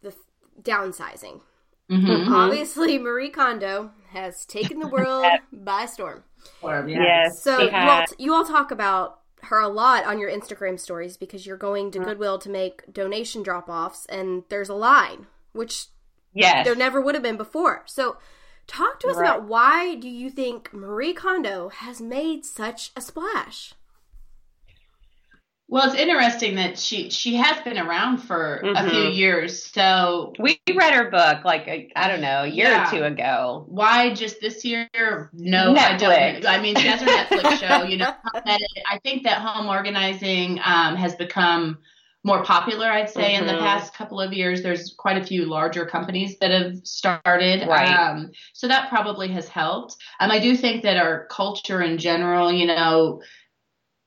the 0.00 0.14
downsizing. 0.62 1.42
Mm-hmm. 1.90 2.32
Obviously, 2.32 2.98
Marie 2.98 3.28
Kondo 3.28 3.90
has 4.10 4.46
taken 4.46 4.80
the 4.80 4.88
world 4.88 5.26
by 5.52 5.84
storm. 5.84 6.24
yes. 6.62 7.42
So 7.42 7.60
you 7.60 7.70
all, 7.70 8.04
you 8.16 8.34
all 8.34 8.44
talk 8.44 8.70
about 8.70 9.20
her 9.42 9.60
a 9.60 9.68
lot 9.68 10.04
on 10.04 10.18
your 10.18 10.30
Instagram 10.30 10.80
stories 10.80 11.18
because 11.18 11.46
you're 11.46 11.58
going 11.58 11.90
to 11.90 11.98
mm-hmm. 11.98 12.08
Goodwill 12.08 12.38
to 12.38 12.48
make 12.48 12.90
donation 12.90 13.42
drop 13.42 13.68
offs, 13.68 14.06
and 14.06 14.44
there's 14.48 14.70
a 14.70 14.74
line, 14.74 15.26
which 15.52 15.88
Yes. 16.38 16.64
There 16.64 16.76
never 16.76 17.00
would 17.00 17.14
have 17.14 17.22
been 17.22 17.36
before. 17.36 17.82
So 17.86 18.16
talk 18.66 19.00
to 19.00 19.08
us 19.08 19.16
right. 19.16 19.26
about 19.26 19.48
why 19.48 19.94
do 19.96 20.08
you 20.08 20.30
think 20.30 20.72
Marie 20.72 21.12
Kondo 21.12 21.68
has 21.68 22.00
made 22.00 22.44
such 22.44 22.92
a 22.96 23.00
splash? 23.00 23.74
Well, 25.70 25.86
it's 25.86 26.00
interesting 26.00 26.54
that 26.54 26.78
she 26.78 27.10
she 27.10 27.34
has 27.34 27.62
been 27.62 27.76
around 27.76 28.18
for 28.18 28.62
mm-hmm. 28.64 28.86
a 28.86 28.90
few 28.90 29.10
years. 29.10 29.62
So 29.64 30.32
we 30.38 30.58
read 30.74 30.94
her 30.94 31.10
book 31.10 31.44
like 31.44 31.92
I 31.94 32.08
don't 32.08 32.22
know 32.22 32.44
a 32.44 32.46
year 32.46 32.68
yeah. 32.68 32.88
or 32.88 32.90
two 32.90 33.04
ago. 33.04 33.66
Why 33.68 34.14
just 34.14 34.40
this 34.40 34.64
year? 34.64 34.88
No, 35.34 35.74
Netflix. 35.74 35.76
I 35.76 36.40
don't. 36.40 36.46
I 36.46 36.62
mean, 36.62 36.74
she 36.74 36.86
has 36.88 37.02
her 37.02 37.06
Netflix 37.06 37.58
show. 37.58 37.84
You 37.84 37.96
know, 37.98 38.14
I 38.34 38.98
think 39.02 39.24
that 39.24 39.42
home 39.42 39.66
organizing 39.66 40.58
um, 40.64 40.96
has 40.96 41.14
become 41.16 41.78
more 42.24 42.42
popular, 42.42 42.86
I'd 42.86 43.10
say, 43.10 43.32
mm-hmm. 43.32 43.42
in 43.42 43.46
the 43.46 43.54
mm-hmm. 43.54 43.62
past 43.62 43.94
couple 43.94 44.20
of 44.20 44.32
years. 44.32 44.62
There's 44.62 44.94
quite 44.96 45.20
a 45.20 45.24
few 45.24 45.46
larger 45.46 45.86
companies 45.86 46.38
that 46.40 46.50
have 46.50 46.76
started. 46.84 47.66
Right. 47.66 47.88
Um, 47.88 48.30
so 48.52 48.68
that 48.68 48.88
probably 48.88 49.28
has 49.28 49.48
helped. 49.48 49.96
Um, 50.20 50.30
I 50.30 50.38
do 50.40 50.56
think 50.56 50.82
that 50.82 50.96
our 50.96 51.26
culture 51.26 51.80
in 51.80 51.98
general, 51.98 52.52
you 52.52 52.66
know, 52.66 53.22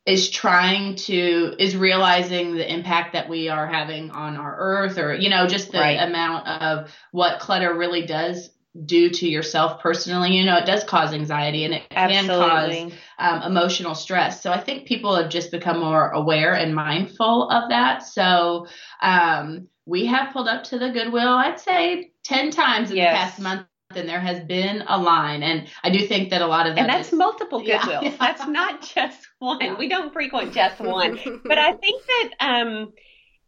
is 0.05 0.29
trying 0.29 0.95
to 0.95 1.53
is 1.59 1.77
realizing 1.77 2.55
the 2.55 2.73
impact 2.73 3.13
that 3.13 3.29
we 3.29 3.49
are 3.49 3.67
having 3.67 4.09
on 4.09 4.35
our 4.35 4.55
earth 4.57 4.97
or 4.97 5.13
you 5.13 5.29
know 5.29 5.45
just 5.45 5.71
the 5.71 5.77
right. 5.77 6.01
amount 6.01 6.47
of 6.47 6.91
what 7.11 7.39
clutter 7.39 7.77
really 7.77 8.07
does 8.07 8.49
do 8.85 9.09
to 9.09 9.27
yourself 9.27 9.81
personally. 9.81 10.37
You 10.37 10.45
know, 10.45 10.57
it 10.57 10.65
does 10.65 10.83
cause 10.83 11.13
anxiety 11.13 11.65
and 11.65 11.73
it 11.73 11.89
can 11.89 12.27
cause 12.27 12.93
um, 13.19 13.43
emotional 13.43 13.95
stress. 13.95 14.41
So 14.41 14.51
I 14.51 14.59
think 14.59 14.87
people 14.87 15.15
have 15.15 15.29
just 15.29 15.51
become 15.51 15.79
more 15.79 16.09
aware 16.11 16.53
and 16.53 16.73
mindful 16.73 17.49
of 17.49 17.69
that. 17.69 18.03
So 18.03 18.67
um, 19.01 19.67
we 19.85 20.05
have 20.05 20.31
pulled 20.31 20.47
up 20.47 20.63
to 20.65 20.79
the 20.79 20.89
Goodwill, 20.89 21.33
I'd 21.33 21.59
say 21.59 22.11
10 22.23 22.51
times 22.51 22.91
in 22.91 22.97
yes. 22.97 23.11
the 23.11 23.17
past 23.17 23.39
month. 23.41 23.67
And 23.93 24.07
there 24.07 24.21
has 24.21 24.41
been 24.45 24.85
a 24.87 24.97
line, 24.97 25.43
and 25.43 25.67
I 25.83 25.89
do 25.89 26.07
think 26.07 26.29
that 26.29 26.41
a 26.41 26.47
lot 26.47 26.65
of 26.65 26.75
that. 26.75 26.81
And 26.83 26.89
that's 26.89 27.09
is, 27.09 27.13
multiple 27.13 27.61
Goodwills. 27.61 28.03
Yeah. 28.03 28.15
That's 28.17 28.47
not 28.47 28.81
just 28.95 29.27
one. 29.39 29.59
Yeah. 29.59 29.77
We 29.77 29.89
don't 29.89 30.13
frequent 30.13 30.53
just 30.53 30.79
one, 30.79 31.19
but 31.43 31.57
I 31.57 31.73
think 31.73 32.01
that 32.05 32.29
um, 32.39 32.93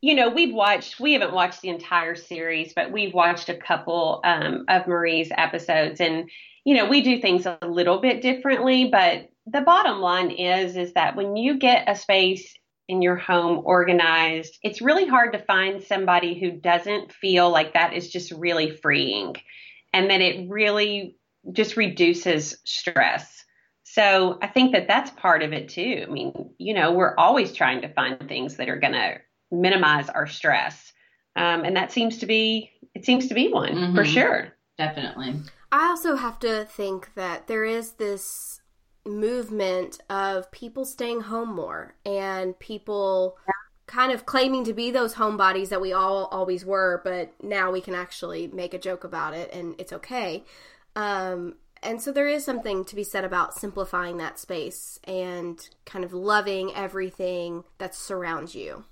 you 0.03 0.15
know, 0.15 0.27
we've 0.27 0.53
watched, 0.53 0.99
we 0.99 1.13
haven't 1.13 1.31
watched 1.31 1.61
the 1.61 1.69
entire 1.69 2.13
series, 2.13 2.73
but 2.73 2.91
we've 2.91 3.13
watched 3.13 3.47
a 3.47 3.55
couple 3.55 4.19
um, 4.25 4.65
of 4.67 4.85
Marie's 4.85 5.31
episodes. 5.31 6.01
And, 6.01 6.29
you 6.65 6.75
know, 6.75 6.89
we 6.89 6.99
do 6.99 7.21
things 7.21 7.45
a 7.45 7.57
little 7.65 8.01
bit 8.01 8.21
differently, 8.21 8.89
but 8.91 9.29
the 9.47 9.61
bottom 9.61 10.01
line 10.01 10.29
is, 10.29 10.75
is 10.75 10.91
that 10.95 11.15
when 11.15 11.37
you 11.37 11.57
get 11.57 11.89
a 11.89 11.95
space 11.95 12.53
in 12.89 13.01
your 13.01 13.15
home 13.15 13.61
organized, 13.63 14.59
it's 14.61 14.81
really 14.81 15.07
hard 15.07 15.31
to 15.31 15.45
find 15.45 15.81
somebody 15.81 16.37
who 16.37 16.51
doesn't 16.51 17.13
feel 17.13 17.49
like 17.49 17.73
that 17.73 17.93
is 17.93 18.09
just 18.09 18.33
really 18.33 18.71
freeing 18.75 19.37
and 19.93 20.09
that 20.09 20.19
it 20.19 20.49
really 20.49 21.15
just 21.53 21.77
reduces 21.77 22.57
stress. 22.65 23.45
So 23.83 24.37
I 24.41 24.47
think 24.47 24.73
that 24.73 24.89
that's 24.89 25.11
part 25.11 25.43
of 25.43 25.53
it 25.53 25.69
too. 25.69 26.03
I 26.05 26.11
mean, 26.11 26.49
you 26.57 26.73
know, 26.73 26.91
we're 26.91 27.15
always 27.15 27.53
trying 27.53 27.83
to 27.83 27.93
find 27.93 28.19
things 28.27 28.57
that 28.57 28.67
are 28.67 28.79
going 28.81 28.91
to 28.91 29.19
minimize 29.53 30.09
our 30.09 30.27
stress. 30.27 30.91
Um, 31.35 31.63
and 31.63 31.75
that 31.75 31.91
seems 31.91 32.17
to 32.19 32.25
be 32.25 32.71
it 32.93 33.05
seems 33.05 33.27
to 33.27 33.33
be 33.33 33.51
one 33.51 33.73
mm-hmm. 33.73 33.95
for 33.95 34.05
sure. 34.05 34.53
Definitely. 34.77 35.35
I 35.71 35.87
also 35.87 36.15
have 36.15 36.39
to 36.39 36.65
think 36.65 37.15
that 37.15 37.47
there 37.47 37.65
is 37.65 37.93
this 37.93 38.61
movement 39.05 39.99
of 40.09 40.51
people 40.51 40.85
staying 40.85 41.21
home 41.21 41.53
more 41.53 41.95
and 42.05 42.57
people 42.59 43.37
yeah. 43.47 43.53
kind 43.87 44.11
of 44.11 44.25
claiming 44.25 44.63
to 44.65 44.73
be 44.73 44.91
those 44.91 45.15
homebodies 45.15 45.69
that 45.69 45.81
we 45.81 45.91
all 45.91 46.25
always 46.25 46.63
were, 46.63 47.01
but 47.03 47.33
now 47.41 47.71
we 47.71 47.81
can 47.81 47.95
actually 47.95 48.47
make 48.47 48.73
a 48.73 48.79
joke 48.79 49.03
about 49.03 49.33
it 49.33 49.51
and 49.51 49.75
it's 49.79 49.93
okay. 49.93 50.43
Um, 50.95 51.55
and 51.81 52.01
so 52.01 52.11
there 52.11 52.27
is 52.27 52.45
something 52.45 52.85
to 52.85 52.95
be 52.95 53.03
said 53.03 53.25
about 53.25 53.55
simplifying 53.55 54.17
that 54.17 54.39
space 54.39 54.99
and 55.03 55.59
kind 55.85 56.05
of 56.05 56.13
loving 56.13 56.71
everything 56.73 57.63
that 57.77 57.93
surrounds 57.93 58.55
you. 58.55 58.85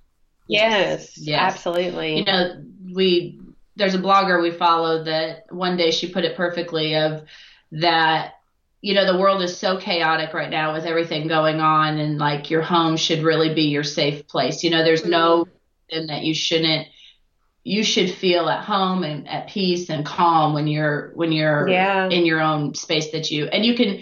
Yes, 0.48 1.18
yes, 1.18 1.40
absolutely. 1.40 2.18
You 2.18 2.26
know, 2.26 2.64
we 2.94 3.40
there's 3.76 3.96
a 3.96 4.00
blogger 4.00 4.42
we 4.42 4.52
follow 4.52 5.04
that 5.04 5.46
one 5.50 5.78
day 5.78 5.92
she 5.92 6.12
put 6.12 6.26
it 6.26 6.36
perfectly 6.36 6.96
of 6.96 7.24
that 7.72 8.34
you 8.82 8.94
know 8.94 9.12
the 9.12 9.20
world 9.20 9.42
is 9.42 9.58
so 9.58 9.78
chaotic 9.78 10.34
right 10.34 10.50
now 10.50 10.74
with 10.74 10.86
everything 10.86 11.28
going 11.28 11.60
on 11.60 11.98
and 11.98 12.18
like 12.18 12.50
your 12.50 12.62
home 12.62 12.98
should 12.98 13.24
really 13.24 13.54
be 13.54 13.64
your 13.64 13.84
safe 13.84 14.28
place. 14.28 14.64
You 14.64 14.72
know, 14.72 14.84
there's 14.84 15.06
no 15.06 15.46
mm-hmm. 15.46 16.00
in 16.00 16.08
that 16.08 16.24
you 16.24 16.34
shouldn't 16.34 16.88
you 17.64 17.84
should 17.84 18.10
feel 18.10 18.50
at 18.50 18.64
home 18.64 19.04
and 19.04 19.28
at 19.28 19.48
peace 19.48 19.90
and 19.90 20.06
calm 20.06 20.54
when 20.54 20.68
you're 20.68 21.12
when 21.14 21.32
you're 21.32 21.68
yeah. 21.70 22.10
in 22.10 22.26
your 22.26 22.42
own 22.42 22.74
space 22.74 23.12
that 23.12 23.30
you 23.30 23.46
and 23.46 23.64
you 23.64 23.76
can 23.76 24.02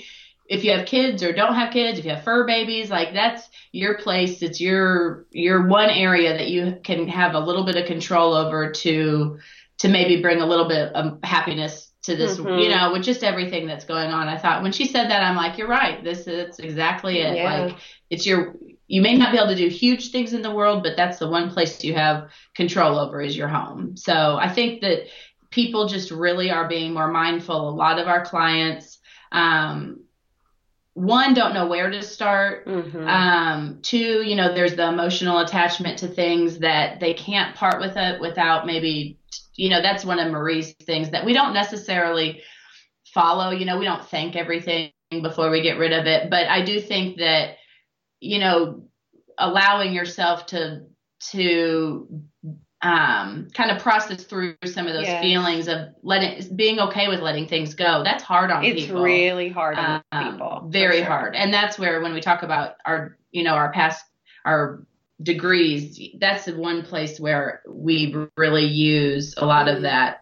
if 0.50 0.64
you 0.64 0.72
have 0.72 0.88
kids 0.88 1.22
or 1.22 1.32
don't 1.32 1.54
have 1.54 1.72
kids, 1.72 2.00
if 2.00 2.06
you 2.06 2.12
have 2.12 2.24
fur 2.24 2.46
babies, 2.46 2.90
like 2.90 3.14
that's 3.14 3.48
your 3.72 4.00
place. 4.00 4.42
It's 4.42 4.60
your 4.60 5.26
your 5.30 5.68
one 5.68 5.92
area 5.92 6.36
that 6.36 6.50
you 6.50 6.80
can 6.84 7.08
have 7.08 7.36
a 7.36 7.40
little 7.40 7.66
bit 7.66 7.76
of 7.76 7.86
control 7.86 8.34
over 8.34 8.72
to 8.72 9.38
to 9.78 9.88
maybe 9.88 10.22
bring 10.22 10.42
a 10.42 10.46
little 10.46 10.68
bit 10.68 10.92
of 10.94 11.20
happiness 11.24 11.92
to 12.02 12.16
this, 12.16 12.38
mm-hmm. 12.38 12.60
you 12.60 12.70
know, 12.70 12.92
with 12.92 13.04
just 13.04 13.24
everything 13.24 13.68
that's 13.68 13.86
going 13.86 14.10
on. 14.10 14.28
I 14.28 14.38
thought 14.38 14.64
when 14.64 14.72
she 14.72 14.88
said 14.88 15.10
that, 15.10 15.22
I'm 15.22 15.36
like, 15.36 15.58
you're 15.58 15.68
right. 15.68 16.04
This 16.04 16.28
is 16.28 16.58
exactly 16.60 17.20
it. 17.20 17.38
Yeah. 17.38 17.66
Like 17.66 17.78
it's 18.10 18.26
your 18.26 18.56
you 18.88 19.04
may 19.04 19.16
not 19.16 19.32
be 19.32 19.38
able 19.38 19.50
to 19.50 19.56
do 19.56 19.68
huge 19.68 20.12
things 20.12 20.34
in 20.34 20.42
the 20.42 20.54
world, 20.54 20.82
but 20.82 20.98
that's 20.98 21.20
the 21.20 21.30
one 21.30 21.52
place 21.52 21.84
you 21.84 21.94
have 21.94 22.30
control 22.56 22.98
over 22.98 23.22
is 23.22 23.38
your 23.38 23.48
home. 23.48 23.96
So 23.96 24.38
I 24.38 24.52
think 24.52 24.82
that 24.82 25.04
people 25.52 25.88
just 25.88 26.10
really 26.10 26.50
are 26.50 26.68
being 26.68 26.92
more 26.92 27.12
mindful. 27.12 27.70
A 27.70 27.72
lot 27.72 28.00
of 28.00 28.08
our 28.08 28.26
clients 28.26 28.98
um, 29.32 30.00
one 30.94 31.34
don't 31.34 31.54
know 31.54 31.68
where 31.68 31.90
to 31.90 32.02
start. 32.02 32.66
Mm-hmm. 32.68 33.08
um, 33.08 33.80
two 33.82 34.22
you 34.24 34.36
know 34.36 34.54
there's 34.54 34.76
the 34.76 34.88
emotional 34.88 35.40
attachment 35.40 36.00
to 36.00 36.08
things 36.08 36.60
that 36.60 37.00
they 37.00 37.14
can't 37.14 37.56
part 37.56 37.80
with 37.80 37.96
it 37.96 38.20
without 38.20 38.66
maybe 38.66 39.18
you 39.56 39.70
know 39.70 39.82
that's 39.82 40.06
one 40.06 40.20
of 40.20 40.32
marie's 40.32 40.74
things 40.74 41.12
that 41.12 41.26
we 41.26 41.34
don't 41.34 41.54
necessarily 41.54 42.42
follow. 43.14 43.52
You 43.52 43.66
know 43.66 43.78
we 43.78 43.86
don't 43.86 44.06
think 44.06 44.36
everything 44.36 44.92
before 45.12 45.50
we 45.50 45.62
get 45.62 45.80
rid 45.80 45.94
of 45.94 46.06
it. 46.06 46.30
But 46.30 46.48
i 46.48 46.64
do 46.64 46.80
think 46.80 47.18
that 47.18 47.56
you 48.20 48.40
know 48.40 48.84
allowing 49.38 49.94
yourself 49.94 50.48
to 50.48 50.86
to 51.32 52.08
um, 52.82 53.50
kind 53.54 53.72
of 53.72 53.82
process 53.82 54.24
through 54.24 54.56
some 54.66 54.88
of 54.88 54.94
those 54.94 55.06
yes. 55.06 55.22
feelings 55.22 55.68
of 55.68 55.90
letting 56.02 56.56
being 56.56 56.80
okay 56.80 57.08
with 57.08 57.20
letting 57.20 57.48
things 57.48 57.74
go. 57.74 58.04
That's 58.04 58.24
hard 58.24 58.52
on 58.52 58.64
it's 58.64 58.82
people. 58.82 58.98
It's 58.98 59.04
really 59.04 59.50
hard 59.50 59.78
on 59.78 60.04
um, 60.12 60.32
people. 60.32 60.70
Very 60.70 61.00
sure. 61.00 61.06
hard. 61.06 61.36
And 61.36 61.54
that's 61.54 61.78
where 61.78 62.02
when 62.02 62.14
we 62.14 62.22
talk 62.22 62.44
about 62.44 62.76
our 62.86 63.18
you 63.32 63.44
know 63.44 63.54
our 63.54 63.72
past 63.74 64.06
our 64.46 64.84
degrees, 65.22 66.00
that's 66.20 66.46
the 66.46 66.56
one 66.56 66.84
place 66.84 67.20
where 67.20 67.62
we 67.68 68.16
really 68.38 68.66
use 68.66 69.34
a 69.38 69.46
lot 69.46 69.68
of 69.68 69.76
mm-hmm. 69.76 69.84
that 69.84 70.22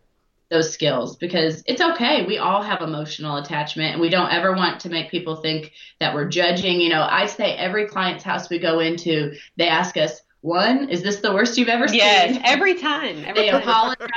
those 0.49 0.71
skills 0.71 1.17
because 1.17 1.61
it's 1.65 1.81
okay. 1.81 2.25
We 2.25 2.37
all 2.37 2.61
have 2.61 2.81
emotional 2.81 3.37
attachment 3.37 3.93
and 3.93 4.01
we 4.01 4.09
don't 4.09 4.31
ever 4.31 4.53
want 4.53 4.79
to 4.81 4.89
make 4.89 5.11
people 5.11 5.35
think 5.35 5.73
that 5.99 6.15
we're 6.15 6.29
judging. 6.29 6.79
You 6.79 6.89
know, 6.89 7.05
I 7.07 7.25
say 7.27 7.53
every 7.55 7.87
client's 7.87 8.23
house 8.23 8.49
we 8.49 8.57
go 8.57 8.79
into, 8.79 9.33
they 9.57 9.67
ask 9.67 9.97
us, 9.97 10.21
one, 10.41 10.89
is 10.89 11.03
this 11.03 11.17
the 11.17 11.33
worst 11.33 11.57
you've 11.57 11.67
ever 11.67 11.87
seen? 11.87 11.99
Yes, 11.99 12.39
every 12.43 12.75
time. 12.75 13.23
Every 13.25 13.43
they 13.43 13.49
time. 13.49 13.61
apologize. 13.61 14.09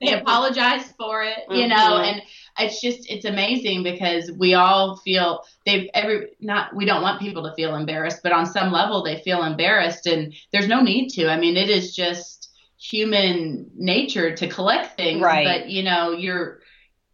They 0.00 0.12
apologize 0.20 0.92
for 0.98 1.22
it, 1.22 1.38
you 1.50 1.64
mm-hmm. 1.64 1.68
know, 1.68 1.98
and 1.98 2.22
it's 2.58 2.80
just 2.80 3.10
it's 3.10 3.24
amazing 3.24 3.82
because 3.82 4.30
we 4.30 4.54
all 4.54 4.96
feel 4.96 5.44
they've 5.66 5.88
every 5.94 6.28
not 6.40 6.74
we 6.74 6.84
don't 6.84 7.02
want 7.02 7.20
people 7.20 7.42
to 7.44 7.54
feel 7.54 7.74
embarrassed, 7.74 8.20
but 8.22 8.32
on 8.32 8.46
some 8.46 8.72
level 8.72 9.02
they 9.02 9.20
feel 9.22 9.42
embarrassed 9.42 10.06
and 10.06 10.34
there's 10.52 10.68
no 10.68 10.80
need 10.80 11.08
to. 11.10 11.28
I 11.28 11.38
mean, 11.38 11.56
it 11.56 11.68
is 11.68 11.94
just 11.94 12.50
human 12.78 13.70
nature 13.74 14.36
to 14.36 14.46
collect 14.46 14.96
things, 14.96 15.22
right. 15.22 15.46
but 15.46 15.70
you 15.70 15.82
know, 15.82 16.12
you're 16.12 16.60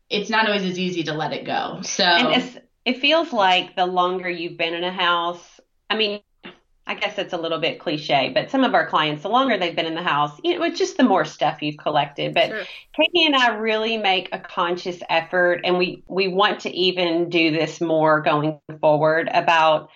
it's 0.08 0.28
not 0.28 0.46
always 0.46 0.64
as 0.64 0.78
easy 0.78 1.04
to 1.04 1.14
let 1.14 1.32
it 1.32 1.44
go. 1.44 1.80
So 1.82 2.04
and 2.04 2.60
it 2.84 3.00
feels 3.00 3.32
like 3.32 3.76
the 3.76 3.86
longer 3.86 4.28
you've 4.28 4.56
been 4.56 4.74
in 4.74 4.84
a 4.84 4.92
house, 4.92 5.60
I 5.88 5.96
mean, 5.96 6.20
I 6.90 6.94
guess 6.94 7.18
it's 7.18 7.32
a 7.32 7.38
little 7.38 7.60
bit 7.60 7.78
cliche, 7.78 8.32
but 8.34 8.50
some 8.50 8.64
of 8.64 8.74
our 8.74 8.84
clients, 8.84 9.22
the 9.22 9.28
longer 9.28 9.56
they've 9.56 9.76
been 9.76 9.86
in 9.86 9.94
the 9.94 10.02
house, 10.02 10.32
you 10.42 10.58
know, 10.58 10.64
it's 10.64 10.76
just 10.76 10.96
the 10.96 11.04
more 11.04 11.24
stuff 11.24 11.62
you've 11.62 11.76
collected. 11.76 12.34
But 12.34 12.48
sure. 12.48 12.64
Katie 12.96 13.26
and 13.26 13.36
I 13.36 13.54
really 13.54 13.96
make 13.96 14.28
a 14.32 14.40
conscious 14.40 14.98
effort, 15.08 15.60
and 15.62 15.78
we 15.78 16.02
we 16.08 16.26
want 16.26 16.58
to 16.62 16.70
even 16.70 17.30
do 17.30 17.52
this 17.52 17.80
more 17.80 18.20
going 18.20 18.58
forward 18.80 19.30
about 19.32 19.90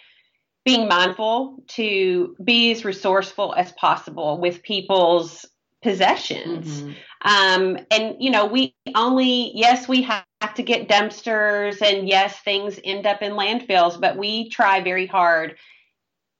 being 0.65 0.87
mindful 0.87 1.65
to 1.71 2.37
be 2.45 2.71
as 2.71 2.85
resourceful 2.85 3.55
as 3.57 3.73
possible 3.73 4.41
with 4.41 4.63
people's 4.63 5.45
possessions. 5.83 6.81
Mm-hmm. 6.81 6.93
Um, 7.23 7.79
and 7.91 8.15
you 8.21 8.31
know, 8.31 8.47
we 8.47 8.77
only 8.95 9.51
yes, 9.53 9.89
we 9.89 10.03
have 10.03 10.25
to 10.55 10.63
get 10.63 10.89
dumpsters, 10.89 11.83
and 11.83 12.09
yes, 12.09 12.39
things 12.39 12.79
end 12.85 13.05
up 13.05 13.21
in 13.21 13.33
landfills, 13.33 14.01
but 14.01 14.17
we 14.17 14.49
try 14.49 14.81
very 14.81 15.07
hard 15.07 15.57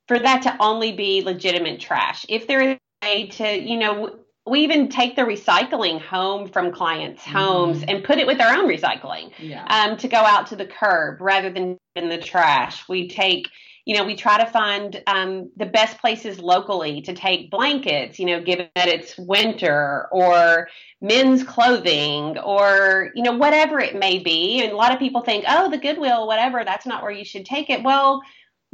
for 0.07 0.19
that 0.19 0.43
to 0.43 0.55
only 0.59 0.91
be 0.91 1.21
legitimate 1.21 1.79
trash. 1.79 2.25
If 2.29 2.47
there 2.47 2.61
is 2.61 2.77
a 3.03 3.05
way 3.05 3.27
to, 3.27 3.59
you 3.59 3.77
know, 3.77 4.19
we 4.47 4.59
even 4.59 4.89
take 4.89 5.15
the 5.15 5.23
recycling 5.23 5.99
home 5.99 6.47
from 6.47 6.71
clients' 6.71 7.23
mm-hmm. 7.23 7.37
homes 7.37 7.83
and 7.87 8.03
put 8.03 8.19
it 8.19 8.27
with 8.27 8.39
our 8.39 8.55
own 8.55 8.67
recycling 8.67 9.31
yeah. 9.39 9.65
um, 9.65 9.97
to 9.97 10.07
go 10.07 10.17
out 10.17 10.47
to 10.47 10.55
the 10.55 10.67
curb 10.67 11.19
rather 11.19 11.49
than 11.49 11.77
in 11.95 12.09
the 12.09 12.19
trash. 12.19 12.87
We 12.87 13.07
take, 13.07 13.49
you 13.85 13.97
know, 13.97 14.03
we 14.03 14.15
try 14.15 14.37
to 14.37 14.45
find 14.45 15.01
um, 15.07 15.51
the 15.57 15.65
best 15.65 15.97
places 15.97 16.37
locally 16.37 17.01
to 17.01 17.13
take 17.13 17.49
blankets, 17.49 18.19
you 18.19 18.27
know, 18.27 18.41
given 18.41 18.69
that 18.75 18.87
it's 18.87 19.17
winter 19.17 20.07
or 20.11 20.67
men's 21.01 21.43
clothing 21.43 22.37
or, 22.37 23.11
you 23.15 23.23
know, 23.23 23.33
whatever 23.33 23.79
it 23.79 23.95
may 23.95 24.19
be. 24.19 24.61
And 24.61 24.71
a 24.71 24.75
lot 24.75 24.93
of 24.93 24.99
people 24.99 25.21
think, 25.21 25.45
oh, 25.47 25.71
the 25.71 25.79
Goodwill, 25.79 26.27
whatever, 26.27 26.63
that's 26.63 26.85
not 26.85 27.01
where 27.01 27.11
you 27.11 27.25
should 27.25 27.45
take 27.45 27.71
it. 27.71 27.83
Well, 27.83 28.21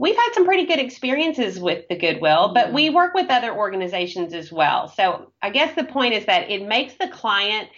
we've 0.02 0.16
had 0.16 0.32
some 0.34 0.46
pretty 0.46 0.66
good 0.66 0.80
experiences 0.80 1.60
with 1.60 1.88
the 1.88 1.96
Goodwill, 1.96 2.54
but 2.56 2.74
we 2.74 2.90
work 2.90 3.14
with 3.14 3.30
other 3.30 3.56
organizations 3.56 4.34
as 4.34 4.52
well. 4.52 4.88
So 4.88 5.32
I 5.44 5.52
guess 5.52 5.76
the 5.76 5.84
point 5.84 6.16
is 6.16 6.26
that 6.26 6.50
it 6.50 6.68
makes 6.68 6.96
the 6.96 7.08
client 7.08 7.70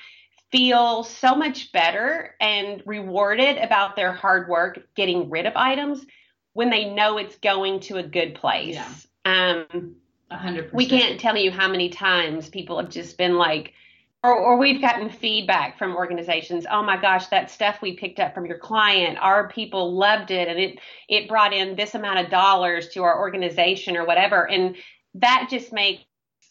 feel 0.49 1.03
so 1.03 1.35
much 1.35 1.73
better 1.73 2.35
and 2.39 2.81
rewarded 2.85 3.57
about 3.57 3.97
their 3.97 4.13
hard 4.13 4.47
work 4.47 4.79
getting 4.95 5.29
rid 5.29 5.45
of 5.45 5.53
items 5.57 6.05
when 6.53 6.69
they 6.69 6.85
know 6.85 7.17
it's 7.17 7.35
going 7.39 7.81
to 7.81 7.97
a 7.97 8.03
good 8.03 8.35
place. 8.35 8.75
Yeah. 8.75 9.65
Um, 9.73 9.97
100%. 10.31 10.71
We 10.71 10.87
can't 10.87 11.19
tell 11.19 11.35
you 11.35 11.51
how 11.51 11.67
many 11.67 11.89
times 11.89 12.47
people 12.47 12.79
have 12.79 12.89
just 12.89 13.17
been 13.17 13.35
like, 13.35 13.73
or, 14.23 14.33
or 14.33 14.57
we've 14.57 14.81
gotten 14.81 15.09
feedback 15.09 15.77
from 15.77 15.95
organizations 15.95 16.65
oh 16.71 16.81
my 16.81 16.99
gosh 16.99 17.27
that 17.27 17.51
stuff 17.51 17.81
we 17.81 17.95
picked 17.95 18.19
up 18.19 18.33
from 18.33 18.45
your 18.45 18.57
client 18.57 19.17
our 19.21 19.49
people 19.49 19.95
loved 19.97 20.31
it 20.31 20.47
and 20.47 20.59
it 20.59 20.79
it 21.09 21.27
brought 21.27 21.53
in 21.53 21.75
this 21.75 21.93
amount 21.93 22.19
of 22.19 22.31
dollars 22.31 22.87
to 22.89 23.03
our 23.03 23.19
organization 23.19 23.97
or 23.97 24.05
whatever 24.05 24.49
and 24.49 24.75
that 25.15 25.47
just 25.49 25.71
makes 25.73 26.03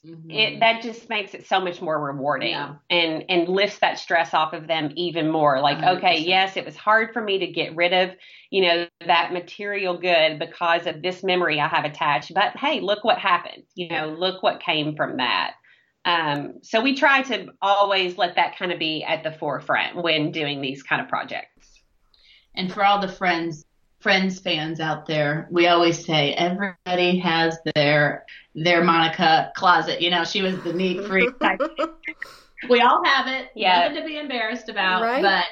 mm-hmm. 0.06 0.30
it 0.30 0.60
that 0.60 0.82
just 0.82 1.08
makes 1.08 1.34
it 1.34 1.46
so 1.46 1.60
much 1.60 1.80
more 1.80 1.98
rewarding 1.98 2.50
yeah. 2.50 2.74
and 2.90 3.24
and 3.28 3.48
lifts 3.48 3.78
that 3.78 3.98
stress 3.98 4.34
off 4.34 4.52
of 4.52 4.66
them 4.66 4.92
even 4.94 5.30
more 5.30 5.60
like 5.60 5.78
100%. 5.78 5.96
okay 5.96 6.18
yes 6.18 6.56
it 6.56 6.64
was 6.64 6.76
hard 6.76 7.12
for 7.12 7.22
me 7.22 7.38
to 7.38 7.46
get 7.46 7.74
rid 7.74 7.92
of 7.92 8.10
you 8.50 8.62
know 8.62 8.86
that 9.06 9.32
material 9.32 9.98
good 9.98 10.38
because 10.38 10.86
of 10.86 11.00
this 11.00 11.24
memory 11.24 11.58
i 11.58 11.66
have 11.66 11.86
attached 11.86 12.32
but 12.34 12.54
hey 12.56 12.80
look 12.80 13.02
what 13.02 13.18
happened 13.18 13.62
you 13.74 13.88
know 13.88 14.08
look 14.08 14.42
what 14.42 14.60
came 14.60 14.94
from 14.94 15.16
that 15.16 15.54
um, 16.04 16.54
so 16.62 16.80
we 16.80 16.96
try 16.96 17.22
to 17.22 17.48
always 17.60 18.18
let 18.18 18.36
that 18.36 18.56
kind 18.58 18.72
of 18.72 18.78
be 18.78 19.04
at 19.04 19.22
the 19.22 19.32
forefront 19.32 20.02
when 20.02 20.32
doing 20.32 20.60
these 20.60 20.82
kind 20.82 21.00
of 21.00 21.08
projects. 21.08 21.80
And 22.54 22.72
for 22.72 22.84
all 22.84 23.00
the 23.00 23.08
friends 23.08 23.64
friends 24.00 24.40
fans 24.40 24.80
out 24.80 25.06
there, 25.06 25.46
we 25.50 25.68
always 25.68 26.04
say 26.04 26.34
everybody 26.34 27.18
has 27.18 27.56
their 27.74 28.24
their 28.54 28.82
Monica 28.82 29.52
closet. 29.56 30.02
You 30.02 30.10
know, 30.10 30.24
she 30.24 30.42
was 30.42 30.60
the 30.62 30.72
neat 30.72 31.04
freak 31.06 31.38
type. 31.38 31.60
we 32.68 32.80
all 32.80 33.02
have 33.04 33.28
it. 33.28 33.50
Yeah. 33.54 33.88
Nothing 33.88 34.02
to 34.02 34.04
be 34.04 34.18
embarrassed 34.18 34.68
about. 34.68 35.02
Right? 35.02 35.22
But 35.22 35.44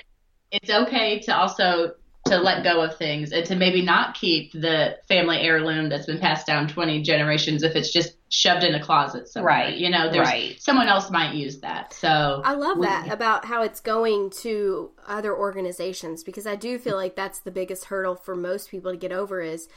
it's 0.50 0.68
okay 0.68 1.20
to 1.20 1.36
also 1.36 1.94
to 2.26 2.37
let 2.37 2.62
go 2.62 2.83
of 2.83 2.96
things 2.96 3.33
and 3.33 3.46
to 3.46 3.56
maybe 3.56 3.83
not 3.83 4.14
keep 4.14 4.52
the 4.52 4.98
family 5.09 5.38
heirloom 5.38 5.88
that's 5.88 6.06
been 6.06 6.18
passed 6.18 6.46
down 6.46 6.68
20 6.68 7.02
generations 7.02 7.62
if 7.62 7.74
it's 7.74 7.90
just 7.90 8.16
shoved 8.28 8.62
in 8.62 8.74
a 8.74 8.83
closet 8.83 9.28
somewhere. 9.28 9.54
Right. 9.54 9.76
You 9.76 9.90
know, 9.90 10.11
there's 10.11 10.28
right. 10.28 10.61
someone 10.61 10.88
else 10.88 11.11
might 11.11 11.35
use 11.35 11.61
that. 11.61 11.92
So 11.94 12.42
I 12.44 12.54
love 12.54 12.78
we, 12.78 12.87
that 12.87 13.11
about 13.11 13.46
how 13.46 13.62
it's 13.62 13.80
going 13.80 14.30
to 14.42 14.90
other 15.06 15.37
organizations 15.37 16.22
because 16.22 16.46
I 16.46 16.56
do 16.56 16.78
feel 16.78 16.96
like 16.96 17.16
that's 17.16 17.40
the 17.40 17.50
biggest 17.50 17.87
hurdle 17.87 18.16
for 18.16 18.37
most 18.37 18.70
people 18.70 18.92
to 18.92 18.98
get 18.98 19.12
over 19.12 19.40
is 19.40 19.68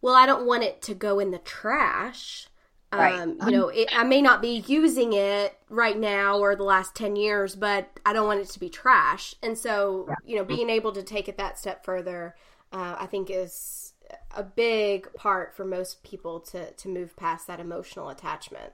well, 0.00 0.14
I 0.14 0.26
don't 0.26 0.46
want 0.46 0.64
it 0.64 0.82
to 0.82 0.94
go 0.94 1.20
in 1.20 1.30
the 1.30 1.38
trash. 1.38 2.48
Right. 2.92 3.18
Um, 3.18 3.38
you 3.46 3.52
know, 3.52 3.68
it, 3.68 3.88
I 3.96 4.04
may 4.04 4.20
not 4.20 4.42
be 4.42 4.62
using 4.66 5.14
it 5.14 5.56
right 5.70 5.98
now 5.98 6.38
or 6.38 6.54
the 6.54 6.62
last 6.62 6.94
10 6.94 7.16
years, 7.16 7.56
but 7.56 7.88
I 8.04 8.12
don't 8.12 8.26
want 8.26 8.40
it 8.40 8.48
to 8.50 8.60
be 8.60 8.68
trash. 8.68 9.34
And 9.42 9.56
so, 9.56 10.06
yeah. 10.08 10.14
you 10.26 10.36
know, 10.36 10.44
being 10.44 10.68
able 10.68 10.92
to 10.92 11.02
take 11.02 11.28
it 11.28 11.38
that 11.38 11.58
step 11.58 11.84
further, 11.84 12.36
uh, 12.72 12.96
I 12.98 13.06
think 13.06 13.30
is 13.30 13.94
a 14.36 14.42
big 14.42 15.12
part 15.14 15.56
for 15.56 15.64
most 15.64 16.02
people 16.02 16.40
to, 16.40 16.70
to 16.70 16.88
move 16.88 17.16
past 17.16 17.46
that 17.46 17.60
emotional 17.60 18.10
attachment. 18.10 18.72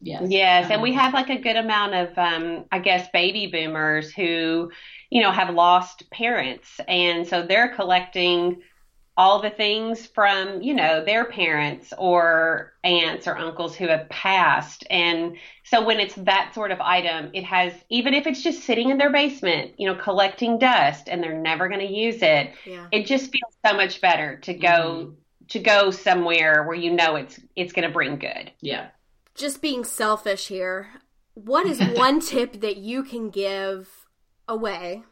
Yes. 0.00 0.22
Yes. 0.28 0.70
And 0.70 0.80
we 0.80 0.94
have 0.94 1.12
like 1.12 1.28
a 1.28 1.38
good 1.38 1.56
amount 1.56 1.94
of, 1.94 2.16
um, 2.16 2.64
I 2.72 2.78
guess, 2.78 3.08
baby 3.12 3.48
boomers 3.48 4.12
who, 4.12 4.70
you 5.10 5.22
know, 5.22 5.30
have 5.30 5.54
lost 5.54 6.08
parents. 6.10 6.80
And 6.88 7.26
so 7.26 7.44
they're 7.46 7.74
collecting 7.74 8.62
all 9.20 9.42
the 9.42 9.50
things 9.50 10.06
from, 10.06 10.62
you 10.62 10.72
know, 10.72 11.04
their 11.04 11.26
parents 11.26 11.92
or 11.98 12.72
aunts 12.84 13.28
or 13.28 13.36
uncles 13.36 13.76
who 13.76 13.86
have 13.86 14.08
passed. 14.08 14.86
And 14.88 15.36
so 15.62 15.84
when 15.84 16.00
it's 16.00 16.14
that 16.14 16.52
sort 16.54 16.70
of 16.70 16.80
item, 16.80 17.28
it 17.34 17.44
has, 17.44 17.74
even 17.90 18.14
if 18.14 18.26
it's 18.26 18.42
just 18.42 18.64
sitting 18.64 18.88
in 18.88 18.96
their 18.96 19.12
basement, 19.12 19.72
you 19.76 19.86
know, 19.86 19.94
collecting 19.94 20.58
dust 20.58 21.06
and 21.06 21.22
they're 21.22 21.38
never 21.38 21.68
going 21.68 21.86
to 21.86 21.92
use 21.92 22.22
it, 22.22 22.52
yeah. 22.64 22.86
it 22.92 23.04
just 23.04 23.30
feels 23.30 23.54
so 23.62 23.76
much 23.76 24.00
better 24.00 24.38
to 24.38 24.54
go. 24.54 24.68
Mm-hmm. 24.68 25.14
To 25.48 25.58
go 25.58 25.90
somewhere 25.90 26.62
where 26.62 26.76
you 26.76 26.92
know 26.92 27.16
it's 27.16 27.40
it's 27.56 27.72
going 27.72 27.88
to 27.88 27.92
bring 27.92 28.20
good. 28.20 28.52
Yeah. 28.60 28.90
Just 29.34 29.60
being 29.60 29.82
selfish 29.82 30.46
here. 30.46 30.90
What 31.34 31.66
is 31.66 31.80
one 31.96 32.20
tip 32.20 32.60
that 32.60 32.76
you 32.76 33.02
can 33.02 33.30
give 33.30 33.88
away 34.46 35.02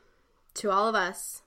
to 0.55 0.71
all 0.71 0.87
of 0.87 0.94
us 0.94 1.42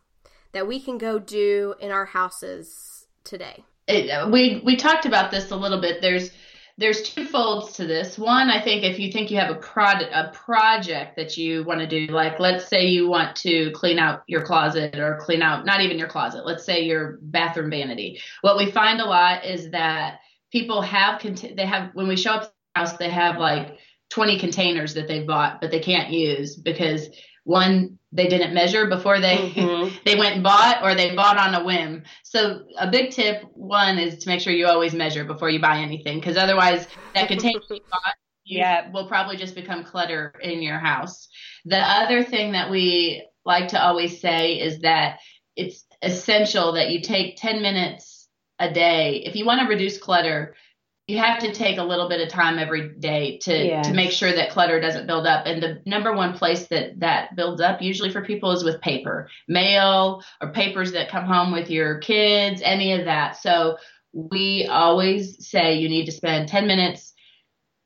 that 0.54 0.68
we 0.68 0.80
can 0.80 0.98
go 0.98 1.20
do 1.20 1.76
in 1.80 1.92
our 1.92 2.06
houses 2.06 3.08
today? 3.24 3.64
It, 3.88 4.32
we 4.32 4.62
we 4.64 4.76
talked 4.76 5.06
about 5.06 5.32
this 5.32 5.52
a 5.52 5.56
little 5.56 5.82
bit. 5.82 6.02
There's 6.02 6.32
there's 6.78 7.02
two 7.04 7.26
folds 7.26 7.74
to 7.74 7.86
this. 7.86 8.18
One, 8.18 8.50
I 8.50 8.62
think 8.62 8.84
if 8.84 8.98
you 9.00 9.12
think 9.12 9.30
you 9.30 9.38
have 9.38 9.56
a 9.56 9.60
product 9.60 10.12
a 10.14 10.32
project 10.34 11.16
that 11.16 11.38
you 11.38 11.64
want 11.64 11.80
to 11.80 11.88
do, 11.88 12.12
like 12.12 12.40
let's 12.40 12.68
say 12.68 12.88
you 12.88 13.08
want 13.08 13.36
to 13.38 13.72
clean 13.72 14.00
out 14.00 14.24
your 14.28 14.44
closet 14.44 14.98
or 14.98 15.20
clean 15.22 15.42
out 15.42 15.66
not 15.66 15.82
even 15.82 16.00
your 16.00 16.08
closet. 16.08 16.46
Let's 16.46 16.66
say 16.66 16.82
your 16.82 17.20
bathroom 17.22 17.70
vanity. 17.70 18.20
What 18.42 18.58
we 18.58 18.72
find 18.72 19.00
a 19.02 19.06
lot 19.06 19.46
is 19.46 19.72
that 19.72 20.20
people 20.52 20.82
have 20.82 21.22
they 21.22 21.66
have 21.66 21.92
when 21.94 22.08
we 22.08 22.18
show 22.18 22.32
up 22.32 22.44
the 22.44 22.80
house 22.80 22.98
they 22.98 23.10
have 23.10 23.38
like 23.38 23.78
20 24.12 24.40
containers 24.40 24.94
that 24.94 25.08
they 25.08 25.24
bought 25.24 25.62
but 25.62 25.72
they 25.72 25.80
can't 25.80 26.10
use 26.10 26.56
because 26.56 27.10
one 27.44 27.98
they 28.12 28.28
didn't 28.28 28.54
measure 28.54 28.88
before 28.88 29.20
they 29.20 29.38
mm-hmm. 29.38 29.96
they 30.06 30.16
went 30.16 30.36
and 30.36 30.44
bought 30.44 30.84
or 30.84 30.94
they 30.94 31.16
bought 31.16 31.38
on 31.38 31.56
a 31.56 31.64
whim 31.64 32.04
so 32.24 32.62
a 32.78 32.90
big 32.90 33.12
tip 33.12 33.44
one 33.54 33.98
is 33.98 34.20
to 34.20 34.30
make 34.30 34.42
sure 34.42 34.54
you 34.54 34.68
always 34.68 34.94
measure 34.94 35.24
before 35.24 35.50
you 35.50 35.60
buy 35.60 35.78
anything 35.78 36.20
because 36.20 36.38
otherwise 36.38 36.88
that 37.16 37.28
container 37.28 37.60
you 37.70 37.80
bought 37.92 38.16
yeah. 38.52 38.92
will 38.92 39.08
probably 39.08 39.38
just 39.38 39.56
become 39.56 39.84
clutter 39.84 40.34
in 40.42 40.62
your 40.62 40.78
house. 40.78 41.28
The 41.66 41.78
other 41.78 42.24
thing 42.24 42.54
that 42.54 42.70
we 42.70 43.28
like 43.46 43.70
to 43.70 43.82
always 43.82 44.20
say 44.20 44.60
is 44.60 44.80
that 44.80 45.20
it's 45.56 45.86
essential 46.02 46.74
that 46.74 46.90
you 46.90 47.02
take 47.02 47.38
10 47.38 47.62
minutes 47.62 48.28
a 48.60 48.72
day. 48.72 49.24
If 49.26 49.36
you 49.36 49.46
want 49.46 49.62
to 49.62 49.68
reduce 49.68 49.98
clutter, 49.98 50.56
you 51.12 51.18
have 51.18 51.40
to 51.40 51.52
take 51.52 51.78
a 51.78 51.84
little 51.84 52.08
bit 52.08 52.22
of 52.22 52.30
time 52.30 52.58
every 52.58 52.88
day 52.88 53.38
to 53.40 53.54
Yes. 53.54 53.88
to 53.88 53.94
make 53.94 54.12
sure 54.12 54.32
that 54.32 54.50
clutter 54.50 54.80
doesn't 54.80 55.08
build 55.08 55.28
up. 55.28 55.46
And 55.46 55.62
the 55.62 55.82
number 55.86 56.14
one 56.14 56.34
place 56.34 56.68
that 56.68 57.00
that 57.02 57.36
builds 57.36 57.60
up 57.60 57.82
usually 57.82 58.10
for 58.12 58.24
people 58.24 58.52
is 58.52 58.64
with 58.64 58.80
paper, 58.80 59.30
mail, 59.48 60.24
or 60.42 60.54
papers 60.54 60.94
that 60.94 61.10
come 61.10 61.26
home 61.26 61.52
with 61.52 61.70
your 61.70 62.00
kids, 62.00 62.62
any 62.64 62.94
of 62.94 63.06
that. 63.06 63.36
So 63.36 63.78
we 64.14 64.68
always 64.68 65.46
say 65.46 65.76
you 65.76 65.90
need 65.90 66.06
to 66.06 66.12
spend 66.14 66.48
10 66.48 66.66
minutes, 66.66 67.14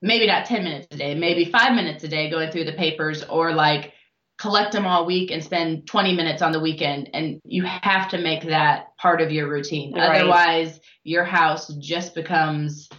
maybe 0.03 0.27
not 0.27 0.45
10 0.45 0.63
minutes 0.63 0.88
a 0.91 0.97
day, 0.97 1.15
maybe 1.15 1.45
five 1.45 1.73
minutes 1.73 2.03
a 2.03 2.07
day 2.07 2.29
going 2.29 2.51
through 2.51 2.65
the 2.65 2.73
papers, 2.73 3.23
or 3.23 3.53
like 3.53 3.93
collect 4.38 4.71
them 4.73 4.85
all 4.85 5.05
week 5.05 5.31
and 5.31 5.43
spend 5.43 5.88
20 5.88 6.13
minutes 6.13 6.41
on 6.41 6.51
the 6.51 6.59
weekend. 6.59 7.09
And 7.13 7.39
you 7.43 7.63
have 7.63 8.09
to 8.09 8.19
make 8.19 8.43
that 8.43 8.95
part 8.97 9.21
of 9.21 9.31
your 9.31 9.49
routine. 9.49 9.93
Right. 9.93 10.21
Otherwise, 10.21 10.79
your 11.03 11.23
house 11.23 11.73
just 11.75 12.13
becomes, 12.13 12.89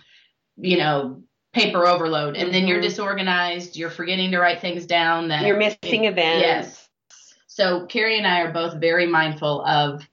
you 0.56 0.78
know, 0.78 1.22
paper 1.52 1.86
overload. 1.86 2.36
And 2.36 2.52
then 2.52 2.66
you're 2.66 2.78
Mhm. 2.78 2.82
disorganized. 2.82 3.76
You're 3.76 3.90
forgetting 3.90 4.30
to 4.32 4.38
write 4.38 4.60
things 4.60 4.86
down. 4.86 5.28
That 5.28 5.46
You're 5.46 5.56
missing 5.56 6.04
events. 6.04 6.42
Yes. 6.42 6.88
So 7.46 7.86
Carrie 7.86 8.18
and 8.18 8.26
I 8.26 8.40
are 8.42 8.52
both 8.52 8.74
very 8.74 9.06
mindful 9.06 9.64
of 9.64 10.06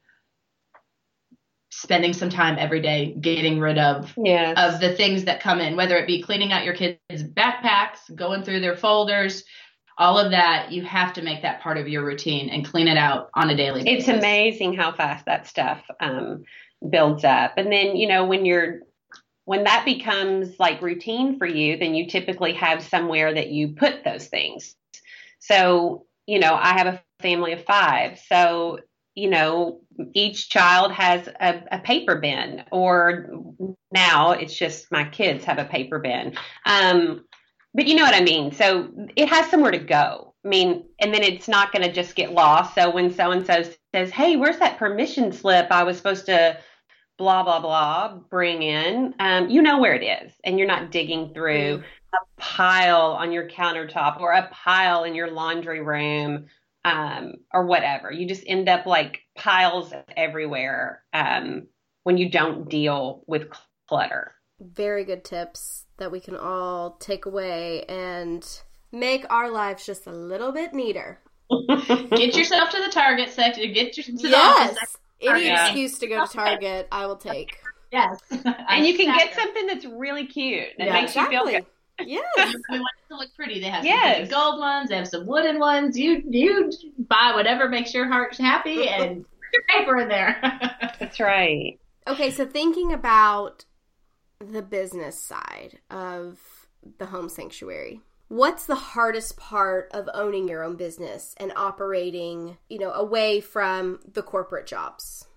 spending 1.69 2.13
some 2.13 2.29
time 2.29 2.56
every 2.58 2.79
day 2.79 3.13
getting 3.19 3.60
rid 3.60 3.77
of 3.77 4.13
Yes. 4.15 4.58
of 4.58 4.79
the 4.79 4.95
things 4.95 5.25
that 5.25 5.41
come 5.41 5.60
in, 5.60 5.75
whether 5.75 5.97
it 5.97 6.08
be 6.08 6.21
cleaning 6.21 6.53
out 6.53 6.63
your 6.63 6.75
kids' 6.75 6.99
backpacks, 7.12 8.13
going 8.15 8.43
through 8.43 8.62
their 8.62 8.77
folders, 8.77 9.43
all 9.97 10.17
of 10.17 10.32
that, 10.32 10.71
you 10.71 10.82
have 10.84 11.13
to 11.13 11.21
make 11.21 11.41
that 11.41 11.62
part 11.62 11.77
of 11.77 11.88
your 11.89 12.06
routine 12.06 12.49
and 12.49 12.65
clean 12.65 12.88
it 12.88 12.97
out 12.97 13.29
on 13.36 13.49
a 13.49 13.56
daily 13.56 13.84
it's 13.86 14.08
amazing 14.08 14.73
how 14.73 14.91
fast 14.91 15.25
that 15.25 15.45
stuff 15.45 15.84
um, 15.99 16.43
builds 16.89 17.23
up 17.23 17.53
and 17.58 17.71
then 17.71 17.95
you 17.95 18.08
know 18.08 18.25
when 18.25 18.45
you're 18.45 18.79
when 19.45 19.63
that 19.65 19.86
becomes 19.86 20.60
like 20.60 20.82
routine 20.82 21.38
for 21.38 21.47
you 21.47 21.77
then 21.77 21.95
you 21.95 22.08
typically 22.08 22.53
have 22.53 22.84
somewhere 22.84 23.34
that 23.34 23.49
you 23.49 23.69
put 23.69 24.03
those 24.03 24.27
things 24.27 24.75
so 25.39 26.06
you 26.25 26.39
know 26.39 26.53
i 26.56 26.77
have 26.77 26.88
a 26.88 27.01
family 27.21 27.53
of 27.53 27.63
five 27.65 28.19
so 28.27 28.79
you 29.15 29.29
know 29.29 29.79
each 30.13 30.49
child 30.49 30.91
has 30.91 31.27
a, 31.39 31.62
a 31.71 31.79
paper 31.79 32.15
bin 32.15 32.63
or 32.71 33.29
now 33.91 34.32
it's 34.32 34.56
just 34.56 34.91
my 34.91 35.03
kids 35.06 35.45
have 35.45 35.60
a 35.60 35.65
paper 35.65 35.99
bin 35.99 36.36
um, 36.65 37.23
but 37.73 37.88
you 37.88 37.95
know 37.95 38.03
what 38.03 38.13
I 38.15 38.21
mean. 38.21 38.51
So 38.51 38.89
it 39.15 39.27
has 39.29 39.49
somewhere 39.49 39.71
to 39.71 39.79
go. 39.79 40.34
I 40.45 40.47
mean, 40.47 40.86
and 40.99 41.13
then 41.13 41.23
it's 41.23 41.47
not 41.47 41.71
going 41.71 41.84
to 41.84 41.91
just 41.91 42.15
get 42.15 42.34
lost. 42.34 42.75
So 42.75 42.91
when 42.91 43.12
so 43.12 43.32
and 43.32 43.45
so 43.45 43.63
says, 43.93 44.12
"Hey, 44.12 44.36
where's 44.36 44.60
that 44.60 44.77
permission 44.77 45.32
slip 45.32 45.67
I 45.71 45.84
was 45.84 45.97
supposed 45.97 46.25
to 46.27 46.58
blah 47.23 47.43
blah 47.43 47.59
blah 47.62 48.15
bring 48.29 48.62
in?" 48.62 49.15
Um, 49.19 49.49
you 49.49 49.62
know 49.62 49.79
where 49.79 49.95
it 49.95 50.03
is, 50.03 50.33
and 50.43 50.57
you're 50.57 50.67
not 50.67 50.91
digging 50.91 51.33
through 51.33 51.81
a 52.13 52.41
pile 52.41 53.13
on 53.13 53.31
your 53.31 53.49
countertop 53.49 54.19
or 54.19 54.33
a 54.33 54.49
pile 54.51 55.05
in 55.05 55.15
your 55.15 55.31
laundry 55.31 55.79
room 55.81 56.47
um, 56.83 57.36
or 57.53 57.65
whatever. 57.65 58.12
You 58.12 58.27
just 58.27 58.43
end 58.45 58.67
up 58.67 58.86
like 58.86 59.21
piles 59.38 59.93
everywhere 60.17 61.03
um, 61.13 61.67
when 62.03 62.17
you 62.17 62.29
don't 62.29 62.69
deal 62.69 63.23
with 63.25 63.47
clutter. 63.88 64.33
Very 64.59 65.05
good 65.05 65.23
tips 65.23 65.86
that 65.97 66.12
we 66.12 66.19
can 66.19 66.36
all 66.36 66.97
take 66.99 67.25
away 67.25 67.83
and 67.86 68.45
make 68.91 69.25
our 69.29 69.49
lives 69.49 69.86
just 69.86 70.07
a 70.07 70.12
little 70.12 70.51
bit 70.51 70.73
neater. 70.73 71.19
Get 71.69 72.36
yourself 72.36 72.69
to 72.71 72.81
the 72.81 72.91
Target 72.91 73.29
section. 73.29 73.73
Get 73.73 73.97
your 73.97 74.05
to 74.05 74.13
the 74.13 74.36
office 74.36 74.77
Yes. 74.79 74.97
Any 75.23 75.45
Yeah. 75.45 75.65
excuse 75.65 75.97
to 75.99 76.07
go 76.07 76.25
to 76.25 76.31
Target, 76.31 76.88
I 76.91 77.05
will 77.05 77.15
take. 77.17 77.57
Yes. 77.91 78.19
and 78.31 78.86
you 78.86 78.95
can 78.97 79.15
get 79.15 79.33
something 79.36 79.67
that's 79.67 79.86
really 79.86 80.25
cute 80.25 80.67
and 80.79 80.88
Yeah, 80.88 80.93
makes 80.93 81.15
you 81.15 81.27
feel 81.29 81.45
good. 81.45 81.65
Yes. 81.99 82.25
we 82.69 82.79
want 82.79 82.89
it 82.99 83.07
to 83.09 83.15
look 83.17 83.29
pretty. 83.36 83.59
They 83.59 83.67
have 83.67 83.83
some 83.83 83.86
Yes. 83.86 84.15
pretty 84.17 84.31
gold 84.31 84.59
ones. 84.59 84.89
They 84.89 84.95
have 84.95 85.07
some 85.07 85.27
wooden 85.27 85.59
ones. 85.59 85.97
You 85.97 86.23
you 86.27 86.71
buy 86.97 87.33
whatever 87.36 87.69
makes 87.69 87.93
your 87.93 88.07
heart 88.07 88.36
happy 88.38 88.88
and 88.88 89.23
put 89.25 89.53
your 89.53 89.63
paper 89.69 89.99
in 89.99 90.07
there. 90.09 90.39
That's 90.99 91.19
right. 91.19 91.79
Okay, 92.07 92.31
so 92.31 92.45
thinking 92.47 92.91
about 92.93 93.65
the 94.39 94.62
business 94.63 95.19
side 95.19 95.79
of 95.91 96.39
the 96.97 97.05
home 97.05 97.29
sanctuary. 97.29 98.01
What's 98.34 98.65
the 98.65 98.74
hardest 98.74 99.38
part 99.38 99.91
of 99.93 100.10
owning 100.12 100.48
your 100.48 100.63
own 100.63 100.76
business 100.76 101.36
and 101.38 101.54
operating, 101.56 102.58
you 102.67 102.80
know, 102.80 102.91
away 102.91 103.41
from 103.41 104.00
the 104.12 104.24
corporate 104.24 104.65
jobs? 104.65 105.28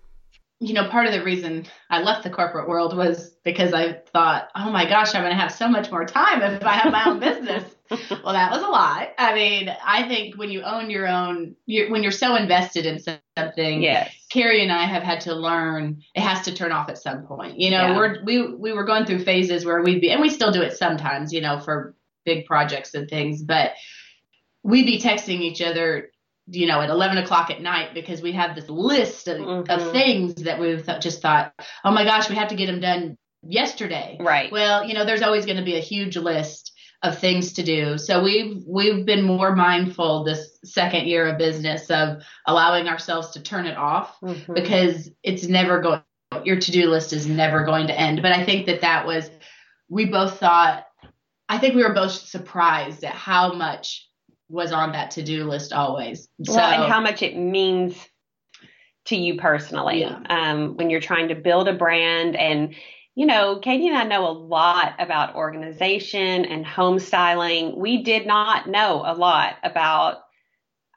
you 0.58 0.72
know, 0.72 0.88
part 0.88 1.06
of 1.06 1.12
the 1.12 1.22
reason 1.22 1.66
I 1.90 2.00
left 2.00 2.24
the 2.24 2.30
corporate 2.30 2.66
world 2.66 2.96
was 2.96 3.36
because 3.44 3.74
I 3.74 3.92
thought, 3.92 4.48
oh 4.56 4.70
my 4.70 4.88
gosh, 4.88 5.14
I'm 5.14 5.20
going 5.20 5.34
to 5.34 5.38
have 5.38 5.52
so 5.52 5.68
much 5.68 5.90
more 5.90 6.06
time 6.06 6.40
if 6.40 6.64
I 6.64 6.72
have 6.72 6.90
my 6.90 7.04
own 7.04 7.20
business. 7.20 7.62
well, 7.90 8.32
that 8.32 8.50
was 8.50 8.62
a 8.62 8.66
lie. 8.66 9.12
I 9.18 9.34
mean, 9.34 9.68
I 9.84 10.08
think 10.08 10.38
when 10.38 10.50
you 10.50 10.62
own 10.62 10.88
your 10.88 11.06
own, 11.06 11.56
you're, 11.66 11.90
when 11.90 12.02
you're 12.02 12.10
so 12.10 12.36
invested 12.36 12.86
in 12.86 12.98
something, 12.98 13.82
Yes. 13.82 14.10
Carrie 14.30 14.62
and 14.62 14.72
I 14.72 14.86
have 14.86 15.02
had 15.02 15.20
to 15.22 15.34
learn 15.34 16.02
it 16.14 16.22
has 16.22 16.46
to 16.46 16.54
turn 16.54 16.72
off 16.72 16.88
at 16.88 16.96
some 16.96 17.26
point. 17.26 17.60
You 17.60 17.70
know, 17.70 17.88
Yeah. 17.88 17.96
we're 17.96 18.24
we 18.24 18.54
we 18.54 18.72
were 18.72 18.84
going 18.84 19.04
through 19.04 19.24
phases 19.24 19.66
where 19.66 19.82
we'd 19.82 20.00
be 20.00 20.10
and 20.10 20.22
we 20.22 20.30
still 20.30 20.52
do 20.52 20.62
it 20.62 20.76
sometimes, 20.76 21.34
you 21.34 21.42
know, 21.42 21.60
for 21.60 21.94
big 22.26 22.44
projects 22.44 22.92
and 22.92 23.08
things, 23.08 23.42
but 23.42 23.72
we'd 24.62 24.84
be 24.84 25.00
texting 25.00 25.40
each 25.40 25.62
other, 25.62 26.10
you 26.48 26.66
know, 26.66 26.80
at 26.82 26.90
eleven 26.90 27.16
o'clock 27.16 27.50
at 27.50 27.62
night 27.62 27.94
because 27.94 28.20
we 28.20 28.32
have 28.32 28.54
this 28.54 28.68
list 28.68 29.28
of, 29.28 29.38
Mhm. 29.38 29.70
of 29.70 29.92
things 29.92 30.34
that 30.42 30.58
we've 30.60 30.84
th- 30.84 31.00
just 31.00 31.22
thought, 31.22 31.54
oh 31.84 31.92
my 31.92 32.04
gosh, 32.04 32.28
we 32.28 32.34
have 32.34 32.48
to 32.48 32.56
get 32.56 32.66
them 32.66 32.80
done 32.80 33.16
yesterday. 33.42 34.18
Right. 34.20 34.50
Well, 34.52 34.84
you 34.86 34.92
know, 34.94 35.04
there's 35.06 35.22
always 35.22 35.46
going 35.46 35.58
to 35.58 35.64
be 35.64 35.76
a 35.76 35.80
huge 35.80 36.16
list 36.16 36.72
of 37.02 37.18
things 37.18 37.52
to 37.54 37.62
do. 37.62 37.96
So 37.98 38.22
we've 38.24 38.62
we've 38.66 39.06
been 39.06 39.22
more 39.22 39.54
mindful 39.54 40.24
this 40.24 40.58
second 40.64 41.06
year 41.06 41.28
of 41.28 41.38
business 41.38 41.88
of 41.90 42.22
allowing 42.46 42.88
ourselves 42.88 43.30
to 43.30 43.42
turn 43.42 43.66
it 43.66 43.76
off 43.76 44.16
Mhm. 44.22 44.54
because 44.54 45.08
it's 45.22 45.46
never 45.46 45.80
going 45.80 46.02
your 46.42 46.58
to-do 46.58 46.90
list 46.90 47.12
is 47.12 47.26
never 47.28 47.64
going 47.64 47.86
to 47.86 47.98
end. 47.98 48.20
But 48.20 48.32
I 48.32 48.44
think 48.44 48.66
that 48.66 48.80
that 48.80 49.06
was 49.06 49.30
we 49.88 50.06
both 50.06 50.40
thought 50.40 50.85
I 51.48 51.58
think 51.58 51.74
we 51.74 51.84
were 51.84 51.94
both 51.94 52.12
surprised 52.12 53.04
at 53.04 53.14
how 53.14 53.52
much 53.52 54.08
was 54.48 54.72
on 54.72 54.92
that 54.92 55.10
to-do 55.12 55.44
list 55.44 55.72
always. 55.72 56.28
So 56.44 56.56
well, 56.56 56.82
and 56.82 56.92
how 56.92 57.00
much 57.00 57.22
it 57.22 57.36
means 57.36 57.96
to 59.06 59.16
you 59.16 59.36
personally 59.38 60.00
Yeah. 60.00 60.18
um, 60.28 60.76
when 60.76 60.90
you're 60.90 61.00
trying 61.00 61.28
to 61.28 61.34
build 61.34 61.68
a 61.68 61.72
brand. 61.72 62.36
And, 62.36 62.74
you 63.14 63.26
know, 63.26 63.58
Katie 63.60 63.88
and 63.88 63.96
I 63.96 64.04
know 64.04 64.28
a 64.28 64.30
lot 64.30 64.94
about 64.98 65.36
organization 65.36 66.44
and 66.44 66.66
home 66.66 66.98
styling. 66.98 67.76
We 67.78 68.02
did 68.02 68.26
not 68.26 68.68
know 68.68 69.02
a 69.06 69.14
lot 69.14 69.56
about 69.62 70.18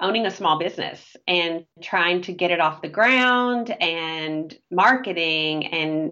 owning 0.02 0.26
a 0.26 0.32
small 0.32 0.58
business 0.58 1.16
and 1.28 1.66
trying 1.84 2.22
to 2.24 2.34
get 2.34 2.52
it 2.52 2.60
off 2.60 2.82
the 2.82 2.90
ground 2.90 3.70
and 3.82 4.58
marketing 4.72 5.68
and, 5.68 6.12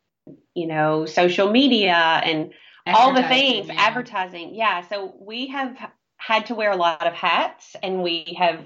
you 0.53 0.67
know, 0.67 1.05
social 1.05 1.51
media 1.51 2.21
and 2.23 2.51
all 2.95 3.13
the 3.13 3.23
things 3.23 3.67
yeah. 3.67 3.75
advertising 3.77 4.53
yeah 4.55 4.81
so 4.81 5.15
we 5.19 5.47
have 5.47 5.75
had 6.17 6.45
to 6.47 6.55
wear 6.55 6.71
a 6.71 6.75
lot 6.75 7.05
of 7.05 7.13
hats 7.13 7.75
and 7.83 8.01
we 8.03 8.35
have 8.37 8.59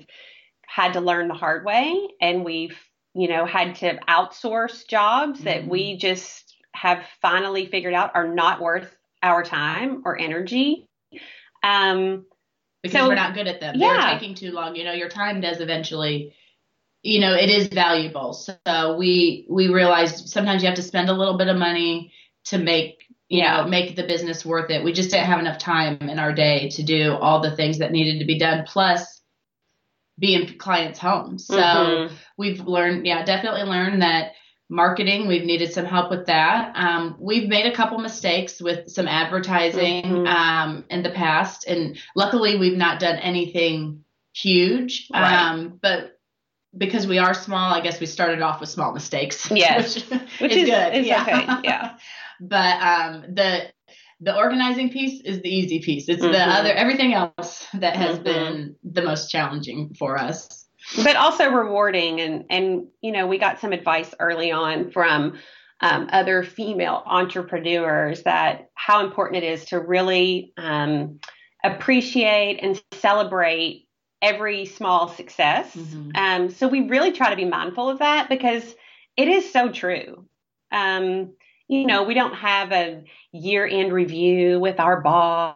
had 0.66 0.94
to 0.94 1.02
learn 1.02 1.28
the 1.28 1.34
hard 1.34 1.66
way 1.66 2.08
and 2.22 2.46
we've 2.46 2.78
you 3.14 3.28
know 3.28 3.46
had 3.46 3.76
to 3.76 3.98
outsource 4.08 4.88
jobs 4.88 5.42
that 5.42 5.64
Mhm. 5.64 5.68
we 5.70 5.98
just 5.98 6.56
have 6.74 7.04
finally 7.22 7.66
figured 7.66 7.94
out 7.94 8.12
are 8.16 8.28
not 8.28 8.62
worth 8.62 8.96
our 9.22 9.44
time 9.44 10.02
or 10.06 10.18
energy 10.18 10.88
um 11.64 12.26
because 12.82 13.00
So- 13.00 13.08
we're 13.10 13.16
not 13.16 13.36
good 13.36 13.48
at 13.48 13.60
them. 13.60 13.76
Yeah. 13.78 14.10
They're 14.10 14.20
taking 14.20 14.34
too 14.34 14.52
long. 14.54 14.76
You 14.76 14.84
know, 14.86 14.94
your 14.94 15.10
time 15.10 15.40
does 15.40 15.60
eventually 15.60 16.34
you 17.04 17.20
know, 17.20 17.34
it 17.34 17.50
is 17.50 17.68
valuable. 17.68 18.34
So 18.34 18.96
we 18.96 19.46
we 19.50 19.68
realized 19.70 20.30
sometimes 20.30 20.62
you 20.62 20.68
have 20.68 20.76
to 20.78 20.84
spend 20.84 21.10
a 21.10 21.14
little 21.14 21.38
bit 21.38 21.48
of 21.48 21.58
money 21.58 22.12
to 22.46 22.58
make 22.58 22.98
you 23.32 23.40
Yeah. 23.40 23.62
know, 23.62 23.68
make 23.68 23.96
the 23.96 24.04
business 24.04 24.46
worth 24.46 24.70
it. 24.70 24.84
We 24.84 24.92
just 24.92 25.10
didn't 25.10 25.28
have 25.28 25.40
enough 25.40 25.58
time 25.58 25.98
in 26.02 26.20
our 26.20 26.34
day 26.34 26.68
to 26.72 26.84
do 26.84 27.14
all 27.16 27.40
the 27.40 27.56
things 27.56 27.78
that 27.78 27.92
needed 27.94 28.20
to 28.20 28.26
be 28.26 28.38
done 28.38 28.66
plus 28.68 29.22
be 30.20 30.36
in 30.36 30.58
clients' 30.58 31.00
homes. 31.00 31.48
So 31.48 31.56
mhm. 31.56 32.12
we've 32.38 32.60
learned, 32.60 33.08
yeah, 33.08 33.24
definitely 33.24 33.64
learned 33.64 34.02
that 34.02 34.34
marketing, 34.70 35.28
we've 35.28 35.46
needed 35.46 35.72
some 35.74 35.86
help 35.86 36.12
with 36.12 36.26
that. 36.28 36.74
Um, 36.76 37.16
we've 37.20 37.48
made 37.48 37.66
a 37.66 37.76
couple 37.76 37.98
mistakes 38.00 38.62
with 38.62 38.90
some 38.90 39.08
advertising 39.08 40.04
Mhm. 40.04 40.28
um, 40.28 40.86
in 40.90 41.02
the 41.02 41.10
past, 41.10 41.66
and 41.68 41.98
luckily 42.16 42.58
we've 42.58 42.78
not 42.78 43.00
done 43.00 43.16
anything 43.18 44.04
huge. 44.34 45.08
Right. 45.14 45.34
Um, 45.34 45.80
but 45.82 46.20
because 46.78 47.08
we 47.08 47.18
are 47.18 47.34
small, 47.34 47.74
I 47.74 47.82
guess 47.82 48.00
we 48.00 48.06
started 48.06 48.42
off 48.42 48.60
with 48.60 48.70
small 48.70 48.94
mistakes. 48.94 49.50
Yes. 49.52 49.96
which, 50.10 50.20
Which 50.40 50.52
is, 50.52 50.64
is- 50.64 50.70
good. 50.70 50.96
is 50.96 51.08
yeah. 51.08 51.22
okay, 51.22 51.46
yeah. 51.64 51.98
but 52.42 52.82
um, 52.82 53.22
the 53.34 53.72
the 54.20 54.36
organizing 54.36 54.90
piece 54.90 55.22
is 55.22 55.42
the 55.42 55.50
easy 55.50 55.80
piece. 55.80 56.10
It's 56.10 56.22
mm-hmm. 56.22 56.32
the 56.32 56.42
other 56.42 56.74
everything 56.74 57.14
else 57.14 57.68
that 57.76 57.96
has 57.96 58.16
mm-hmm. 58.16 58.24
been 58.24 58.76
the 58.84 59.02
most 59.04 59.30
challenging 59.30 59.94
for 59.98 60.18
us. 60.18 60.68
But 61.04 61.16
also 61.16 61.50
rewarding 61.50 62.20
and 62.20 62.46
and 62.50 62.88
you 63.02 63.12
know, 63.12 63.28
we 63.28 63.38
got 63.38 63.60
some 63.60 63.72
advice 63.72 64.14
early 64.20 64.52
on 64.52 64.92
from 64.92 65.40
um, 65.80 66.10
other 66.12 66.44
female 66.44 67.04
entrepreneurs 67.06 68.24
that 68.24 68.70
how 68.76 69.04
important 69.06 69.44
it 69.44 69.48
is 69.48 69.66
to 69.66 69.80
really 69.80 70.54
um, 70.58 71.20
appreciate 71.64 72.60
and 72.62 72.82
celebrate 72.94 73.88
every 74.22 74.66
small 74.66 75.08
success. 75.08 75.76
Mm-hmm. 75.76 76.12
Um, 76.16 76.50
so 76.52 76.68
we 76.68 76.82
really 76.82 77.12
try 77.12 77.32
to 77.32 77.36
be 77.36 77.46
mindful 77.46 77.90
of 77.90 78.00
that 78.00 78.30
because 78.30 78.64
it 79.18 79.28
is 79.28 79.52
so 79.52 79.72
true. 79.72 80.26
Um, 80.72 81.34
you 81.72 81.88
know, 81.88 82.04
we 82.04 82.14
don't 82.14 82.36
have 82.36 82.74
a 82.74 83.02
year 83.32 83.66
end 83.66 83.94
review 83.94 84.60
with 84.60 84.78
our 84.78 85.00
boss 85.00 85.56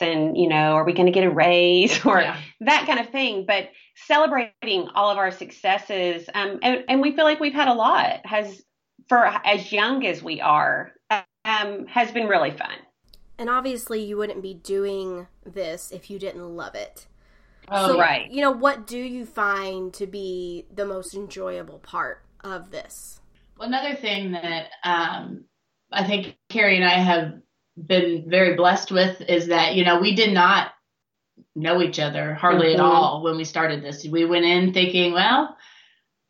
and, 0.00 0.34
you 0.34 0.48
know, 0.48 0.72
are 0.72 0.84
we 0.84 0.94
going 0.94 1.04
to 1.04 1.12
get 1.12 1.22
a 1.22 1.30
raise 1.30 2.04
or 2.06 2.18
yeah. 2.18 2.40
that 2.60 2.86
kind 2.86 2.98
of 2.98 3.10
thing. 3.10 3.44
But 3.46 3.68
celebrating 4.06 4.88
all 4.94 5.10
of 5.10 5.18
our 5.18 5.30
successes, 5.30 6.26
um, 6.34 6.60
and, 6.62 6.84
and 6.88 7.02
we 7.02 7.14
feel 7.14 7.26
like 7.26 7.40
we've 7.40 7.52
had 7.52 7.68
a 7.68 7.74
lot, 7.74 8.24
has 8.24 8.62
for 9.06 9.26
as 9.26 9.70
young 9.70 10.06
as 10.06 10.22
we 10.22 10.40
are, 10.40 10.92
um, 11.44 11.86
has 11.86 12.10
been 12.10 12.26
really 12.26 12.52
fun. 12.52 12.78
And 13.38 13.50
obviously, 13.50 14.02
you 14.02 14.16
wouldn't 14.16 14.42
be 14.42 14.54
doing 14.54 15.26
this 15.44 15.90
if 15.90 16.08
you 16.08 16.18
didn't 16.18 16.56
love 16.56 16.74
it. 16.74 17.06
Oh, 17.68 17.92
so, 17.92 17.98
right. 17.98 18.30
You 18.30 18.40
know, 18.40 18.50
what 18.50 18.86
do 18.86 18.98
you 18.98 19.26
find 19.26 19.92
to 19.94 20.06
be 20.06 20.66
the 20.74 20.86
most 20.86 21.14
enjoyable 21.14 21.80
part 21.80 22.22
of 22.42 22.70
this? 22.70 23.20
Well, 23.58 23.68
another 23.68 23.94
thing 23.94 24.32
that 24.32 24.70
um, 24.84 25.44
I 25.92 26.04
think 26.04 26.36
Carrie 26.48 26.76
and 26.76 26.84
I 26.84 26.98
have 26.98 27.34
been 27.76 28.24
very 28.28 28.54
blessed 28.54 28.90
with 28.90 29.20
is 29.22 29.48
that, 29.48 29.74
you 29.74 29.84
know, 29.84 30.00
we 30.00 30.14
did 30.14 30.32
not 30.32 30.72
know 31.54 31.82
each 31.82 31.98
other 31.98 32.34
hardly 32.34 32.68
mm-hmm. 32.68 32.80
at 32.80 32.84
all 32.84 33.22
when 33.22 33.36
we 33.36 33.44
started 33.44 33.82
this. 33.82 34.06
We 34.06 34.24
went 34.24 34.44
in 34.44 34.72
thinking, 34.72 35.12
well, 35.12 35.56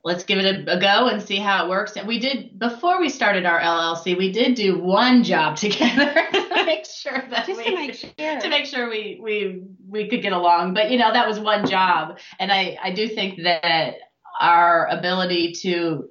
let's 0.03 0.25
give 0.25 0.39
it 0.39 0.67
a, 0.69 0.77
a, 0.77 0.81
go 0.81 1.09
and 1.09 1.23
see 1.23 1.37
how 1.37 1.65
it 1.65 1.69
works. 1.69 1.97
And 1.97 2.09
we 2.09 2.19
did 2.19 2.59
before 2.59 3.01
we 3.01 3.09
started 3.09 3.45
our 3.45 3.61
LLC, 3.61 4.17
we 4.17 4.33
did 4.33 4.55
do 4.55 4.79
one 4.79 5.23
job 5.23 5.57
together 5.57 6.15
to 6.33 6.65
make 6.65 6.87
sure 6.87 7.23
that 7.31 7.47
just 7.47 7.59
we, 7.59 7.65
to 7.65 7.75
make 7.75 7.95
sure 7.95 8.11
to 8.19 8.49
make 8.49 8.67
sure 8.67 8.89
we 8.89 9.21
we 9.23 9.63
we 9.89 10.09
could 10.09 10.23
get 10.23 10.33
along. 10.33 10.75
But 10.75 10.91
you 10.91 10.99
know 10.99 11.13
that 11.13 11.29
was 11.29 11.39
one 11.39 11.67
job, 11.67 12.19
and 12.39 12.51
I 12.51 12.79
I 12.83 12.93
do 12.93 13.09
think 13.09 13.43
that 13.43 13.95
our 14.41 14.87
ability 14.87 15.53
to 15.63 16.09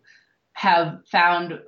have 0.54 1.00
found 1.12 1.60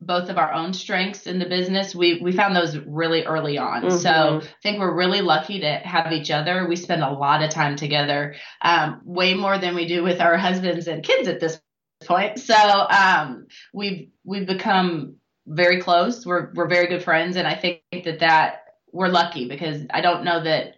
both 0.00 0.28
of 0.28 0.38
our 0.38 0.52
own 0.52 0.72
strengths 0.72 1.26
in 1.26 1.38
the 1.38 1.46
business. 1.46 1.94
We 1.94 2.20
we 2.20 2.32
found 2.32 2.54
those 2.54 2.76
really 2.78 3.24
early 3.24 3.58
on. 3.58 3.82
Mm-hmm. 3.82 3.98
So 3.98 4.40
I 4.42 4.48
think 4.62 4.78
we're 4.78 4.94
really 4.94 5.20
lucky 5.20 5.60
to 5.60 5.72
have 5.74 6.12
each 6.12 6.30
other. 6.30 6.66
We 6.68 6.76
spend 6.76 7.02
a 7.02 7.10
lot 7.10 7.42
of 7.42 7.50
time 7.50 7.76
together, 7.76 8.36
um, 8.62 9.00
way 9.04 9.34
more 9.34 9.58
than 9.58 9.74
we 9.74 9.86
do 9.86 10.02
with 10.02 10.20
our 10.20 10.36
husbands 10.36 10.86
and 10.86 11.02
kids 11.02 11.28
at 11.28 11.40
this 11.40 11.60
point. 12.04 12.38
So 12.38 12.54
um, 12.54 13.46
we've 13.74 14.10
we've 14.24 14.46
become 14.46 15.16
very 15.46 15.80
close. 15.80 16.24
We're 16.24 16.52
we're 16.54 16.68
very 16.68 16.86
good 16.86 17.02
friends, 17.02 17.36
and 17.36 17.46
I 17.46 17.54
think 17.54 17.82
that 18.04 18.20
that 18.20 18.64
we're 18.92 19.08
lucky 19.08 19.48
because 19.48 19.82
I 19.90 20.00
don't 20.00 20.24
know 20.24 20.42
that 20.44 20.76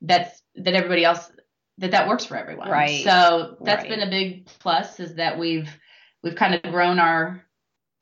that's 0.00 0.42
that 0.56 0.74
everybody 0.74 1.04
else 1.04 1.30
that 1.78 1.90
that 1.90 2.08
works 2.08 2.24
for 2.24 2.36
everyone. 2.36 2.70
Right. 2.70 3.04
So 3.04 3.58
that's 3.60 3.82
right. 3.82 3.90
been 3.90 4.00
a 4.00 4.10
big 4.10 4.46
plus 4.60 5.00
is 5.00 5.16
that 5.16 5.38
we've 5.38 5.68
we've 6.22 6.36
kind 6.36 6.54
of 6.54 6.62
grown 6.70 6.98
our 6.98 7.44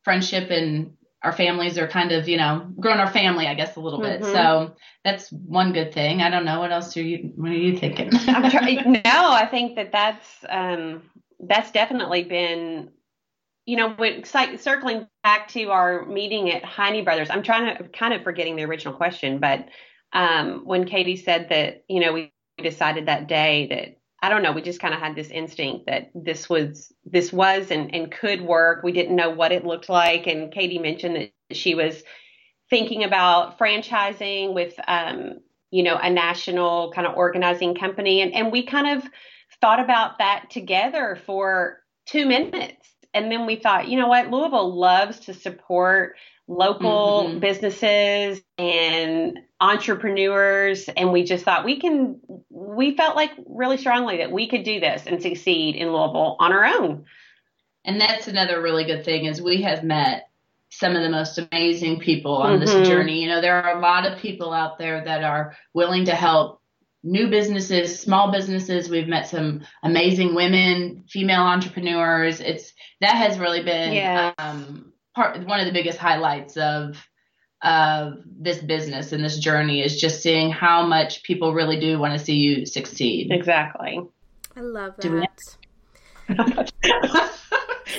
friendship 0.05 0.51
and 0.51 0.95
our 1.23 1.33
families 1.33 1.79
are 1.79 1.87
kind 1.87 2.13
of, 2.13 2.29
you 2.29 2.37
know, 2.37 2.67
grown 2.81 2.99
our 2.99 3.11
family, 3.11 3.47
I 3.47 3.55
guess, 3.55 3.77
a 3.77 3.81
little 3.81 4.01
bit. 4.01 4.23
Mm-hmm. 4.23 4.33
So 4.33 4.75
that's 5.05 5.31
one 5.31 5.73
good 5.73 5.95
thing. 5.95 6.21
I 6.21 6.31
don't 6.31 6.45
know 6.45 6.59
what 6.59 6.73
else 6.73 6.97
are 6.97 7.03
you 7.03 7.33
what 7.37 7.53
are 7.53 7.57
you 7.57 7.79
thinking? 7.79 8.11
I'm 8.29 8.51
trying. 8.51 8.93
No, 9.05 9.33
I 9.33 9.47
think 9.47 9.77
that 9.77 9.93
that's 9.93 10.45
um, 10.49 11.03
that's 11.39 11.71
definitely 11.71 12.25
been, 12.25 12.91
you 13.67 13.77
know, 13.77 13.91
when 13.91 14.25
circling 14.25 15.07
back 15.23 15.49
to 15.49 15.71
our 15.71 16.05
meeting 16.07 16.51
at 16.51 16.65
Heine 16.65 17.05
Brothers. 17.05 17.31
I'm 17.31 17.43
trying 17.43 17.77
to 17.77 17.85
kind 17.89 18.15
of 18.15 18.23
forgetting 18.23 18.57
the 18.57 18.65
original 18.65 18.95
question, 18.95 19.39
but 19.39 19.69
um, 20.13 20.63
when 20.65 20.87
Katie 20.87 21.17
said 21.17 21.49
that, 21.51 21.85
you 21.89 22.01
know, 22.01 22.13
we 22.13 22.33
decided 22.59 23.07
that 23.07 23.29
day 23.29 23.67
that 23.71 24.02
I 24.23 24.29
don't 24.29 24.43
know. 24.43 24.53
We 24.53 24.63
just 24.63 24.81
kind 24.81 24.95
of 24.95 25.01
had 25.01 25.17
this 25.17 25.31
instinct 25.31 25.87
that 25.87 26.11
this 26.15 26.49
was 26.49 26.93
this 27.05 27.33
was 27.33 27.71
and, 27.71 27.95
and 27.95 28.11
could 28.11 28.41
work. 28.41 28.83
We 28.85 28.93
didn't 28.93 29.17
know 29.17 29.31
what 29.31 29.53
it 29.53 29.67
looked 29.67 29.89
like. 29.89 30.27
And 30.29 30.53
Katie 30.53 30.79
mentioned 30.79 31.17
that 31.17 31.57
she 31.57 31.75
was 31.75 32.03
thinking 32.71 33.03
about 33.05 33.59
franchising 33.59 34.55
with 34.55 34.75
um, 34.87 35.41
you 35.73 35.83
know, 35.83 35.97
a 35.97 36.11
national 36.11 36.93
kind 36.93 37.07
of 37.07 37.17
organizing 37.17 37.75
company. 37.75 38.21
And 38.21 38.33
and 38.33 38.53
we 38.53 38.65
kind 38.65 38.99
of 38.99 39.11
thought 39.61 39.81
about 39.81 40.19
that 40.19 40.51
together 40.51 41.19
for 41.27 41.81
two 42.07 42.27
minutes. 42.27 42.89
And 43.15 43.31
then 43.31 43.47
we 43.47 43.57
thought, 43.57 43.89
you 43.89 43.99
know 43.99 44.09
what, 44.09 44.31
Louisville 44.31 44.75
loves 44.75 45.21
to 45.21 45.35
support 45.35 46.17
local 46.49 47.29
mm-hmm. 47.29 47.39
businesses 47.39 48.41
and 48.59 49.39
entrepreneurs 49.61 50.89
and 50.97 51.13
we 51.13 51.23
just 51.23 51.45
thought 51.45 51.65
we 51.65 51.79
can 51.79 52.21
we 52.51 52.97
felt 52.97 53.15
like 53.15 53.31
really 53.47 53.77
strongly 53.77 54.19
that 54.19 54.33
we 54.33 54.49
could 54.49 54.65
do 54.65 54.81
this 54.81 55.07
and 55.07 55.23
succeed 55.23 55.77
in 55.77 55.89
Louisville 55.89 56.37
on 56.41 56.53
our 56.53 56.65
own. 56.65 57.05
And 57.85 58.01
that's 58.01 58.29
another 58.29 58.61
really 58.61 58.85
good 58.85 59.05
thing 59.05 59.27
is 59.27 59.41
we 59.41 59.63
have 59.63 59.85
met 59.85 60.29
some 60.71 60.97
of 60.97 61.03
the 61.03 61.11
most 61.11 61.39
amazing 61.39 62.01
people 62.01 62.37
on 62.37 62.59
mm-hmm. 62.59 62.65
this 62.65 62.89
journey. 62.89 63.23
You 63.23 63.29
know, 63.29 63.41
there 63.41 63.63
are 63.63 63.77
a 63.77 63.81
lot 63.81 64.07
of 64.07 64.19
people 64.19 64.53
out 64.53 64.79
there 64.79 65.05
that 65.05 65.23
are 65.23 65.57
willing 65.75 66.07
to 66.07 66.15
help 66.15 66.62
new 67.03 67.29
businesses, 67.29 68.01
small 68.01 68.31
businesses. 68.31 68.89
We've 68.89 69.09
met 69.09 69.29
some 69.29 69.63
amazing 69.83 70.35
women, 70.35 71.05
female 71.09 71.43
entrepreneurs. 71.43 72.41
It's 72.41 72.73
that 73.01 73.17
has 73.17 73.39
really 73.39 73.63
been 73.63 73.93
yes. 73.93 74.35
um, 74.39 74.93
part 75.15 75.45
one 75.47 75.61
of 75.61 75.67
the 75.67 75.73
biggest 75.73 75.99
highlights 75.99 76.57
of 76.57 76.97
of 77.63 78.15
this 78.27 78.59
business 78.59 79.13
and 79.13 79.25
this 79.25 79.39
journey 79.39 79.83
is 79.83 80.01
just 80.01 80.21
seeing 80.21 80.51
how 80.51 80.85
much 80.85 81.23
people 81.23 81.55
really 81.55 81.79
do 81.79 81.99
want 81.99 82.13
to 82.13 82.19
see 82.19 82.35
you 82.35 82.67
succeed. 82.67 83.31
Exactly. 83.31 84.01
I 84.57 84.61
love 84.61 84.95
that. 84.99 85.29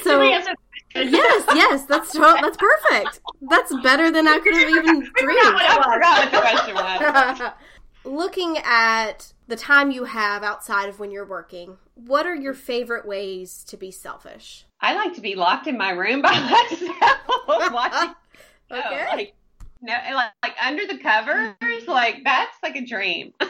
so 0.04 0.22
yes, 0.22 0.48
yes, 0.96 1.86
that's 1.86 2.12
that's 2.12 2.58
perfect. 2.58 3.22
That's 3.42 3.74
better 3.82 4.12
than 4.12 4.28
I 4.28 4.39
could 4.39 4.54
have 4.54 4.70
even 4.70 5.00
dreamed. 5.16 5.39
I 5.44 5.80
forgot 5.94 6.20
what 6.20 6.32
the 6.32 6.39
question 6.39 6.76
was. 6.76 7.52
Looking 8.06 8.58
at 8.63 9.34
the 9.48 9.56
time 9.56 9.92
you 9.92 10.06
have 10.06 10.44
outside 10.44 10.89
of 10.89 11.00
when 11.00 11.12
you're 11.12 11.26
working, 11.26 11.78
what 11.96 12.26
are 12.26 12.36
your 12.36 12.54
favorite 12.54 13.06
ways 13.06 13.63
to 13.66 13.78
be 13.78 13.92
selfish? 13.92 14.66
I 14.82 14.96
like 14.96 15.13
to 15.16 15.22
be 15.22 15.36
locked 15.36 15.68
in 15.68 15.78
my 15.78 15.92
room 15.92 16.22
by 16.22 16.32
myself 16.72 17.72
watching. 17.72 18.16
okay. 18.72 19.08
like, 19.12 19.36
no, 19.82 19.94
like, 20.13 20.32
like 20.44 20.56
under 20.62 20.86
the 20.88 20.98
covers, 20.98 21.88
like 21.88 22.24
that's 22.24 22.56
like 22.62 22.76
a 22.76 22.86
dream. 22.86 23.34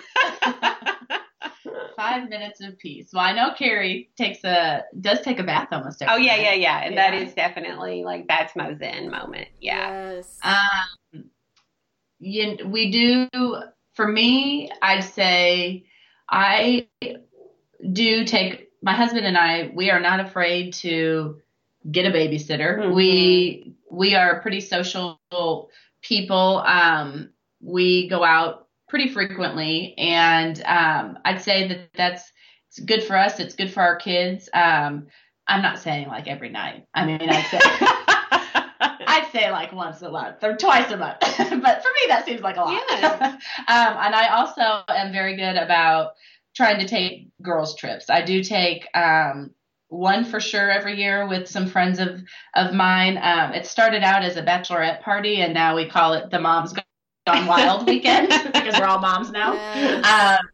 Five 1.95 2.29
minutes 2.29 2.61
of 2.61 2.77
peace. 2.79 3.09
Well, 3.13 3.23
I 3.23 3.33
know 3.33 3.53
Carrie 3.57 4.09
takes 4.17 4.43
a 4.43 4.83
does 4.99 5.21
take 5.21 5.39
a 5.39 5.43
bath 5.43 5.69
almost 5.71 6.01
every. 6.01 6.13
Oh 6.13 6.17
yeah, 6.17 6.35
yeah, 6.35 6.53
yeah, 6.53 6.79
and 6.79 6.95
yeah. 6.95 7.11
that 7.11 7.21
is 7.21 7.33
definitely 7.33 8.03
like 8.03 8.27
that's 8.27 8.55
my 8.55 8.75
zen 8.75 9.09
moment. 9.09 9.47
Yeah. 9.61 10.13
Yes. 10.15 10.39
Um, 10.43 11.25
you, 12.19 12.57
we 12.65 12.91
do. 12.91 13.27
For 13.93 14.07
me, 14.07 14.71
I'd 14.81 15.03
say 15.03 15.85
I 16.29 16.87
do 17.91 18.25
take 18.25 18.71
my 18.81 18.93
husband 18.93 19.25
and 19.25 19.37
I. 19.37 19.71
We 19.73 19.91
are 19.91 19.99
not 19.99 20.19
afraid 20.19 20.73
to 20.75 21.41
get 21.89 22.05
a 22.05 22.11
babysitter. 22.15 22.79
Mm-hmm. 22.79 22.93
We 22.93 23.75
we 23.91 24.15
are 24.15 24.41
pretty 24.41 24.61
social 24.61 25.19
people. 26.01 26.63
Um, 26.65 27.29
we 27.61 28.09
go 28.09 28.23
out 28.23 28.67
pretty 28.89 29.09
frequently, 29.09 29.95
and 29.97 30.61
um, 30.65 31.19
I'd 31.23 31.41
say 31.41 31.67
that 31.67 31.93
that's 31.93 32.31
it's 32.69 32.79
good 32.79 33.03
for 33.03 33.17
us. 33.17 33.39
It's 33.39 33.55
good 33.55 33.71
for 33.71 33.81
our 33.81 33.95
kids. 33.95 34.49
Um, 34.53 35.07
I'm 35.47 35.61
not 35.61 35.79
saying 35.79 36.07
like 36.07 36.27
every 36.27 36.49
night. 36.49 36.87
I 36.93 37.05
mean, 37.05 37.21
I'd 37.21 37.45
say 37.51 37.59
I'd 39.13 39.31
say 39.31 39.51
like 39.51 39.71
once 39.71 40.01
a 40.01 40.09
month 40.09 40.43
or 40.43 40.55
twice 40.55 40.91
a 40.91 40.97
month. 40.97 41.19
but 41.21 41.37
for 41.37 41.49
me, 41.49 42.07
that 42.07 42.23
seems 42.25 42.41
like 42.41 42.57
a 42.57 42.61
lot. 42.61 42.81
Yeah. 42.89 43.19
um, 43.67 43.97
and 43.99 44.15
I 44.15 44.29
also 44.29 44.83
am 44.89 45.11
very 45.11 45.35
good 45.35 45.55
about 45.55 46.13
trying 46.55 46.79
to 46.79 46.87
take 46.87 47.29
girls 47.41 47.75
trips. 47.75 48.09
I 48.09 48.23
do 48.23 48.43
take 48.43 48.87
um, 48.95 49.51
one 49.89 50.25
for 50.25 50.39
sure 50.39 50.71
every 50.71 50.97
year 50.97 51.27
with 51.27 51.47
some 51.47 51.67
friends 51.67 51.99
of 51.99 52.21
of 52.55 52.73
mine. 52.73 53.19
Um, 53.21 53.53
it 53.53 53.67
started 53.67 54.03
out 54.03 54.23
as 54.23 54.35
a 54.35 54.41
bachelorette 54.41 55.01
party, 55.01 55.41
and 55.41 55.53
now 55.53 55.75
we 55.75 55.87
call 55.87 56.13
it 56.13 56.31
the 56.31 56.39
Moms 56.39 56.73
Gone 57.27 57.45
Wild 57.45 57.87
weekend 57.87 58.29
because 58.29 58.79
we're 58.79 58.87
all 58.87 58.99
moms 58.99 59.29
now. 59.29 59.53
Yes. 59.53 60.05
Um, 60.39 60.47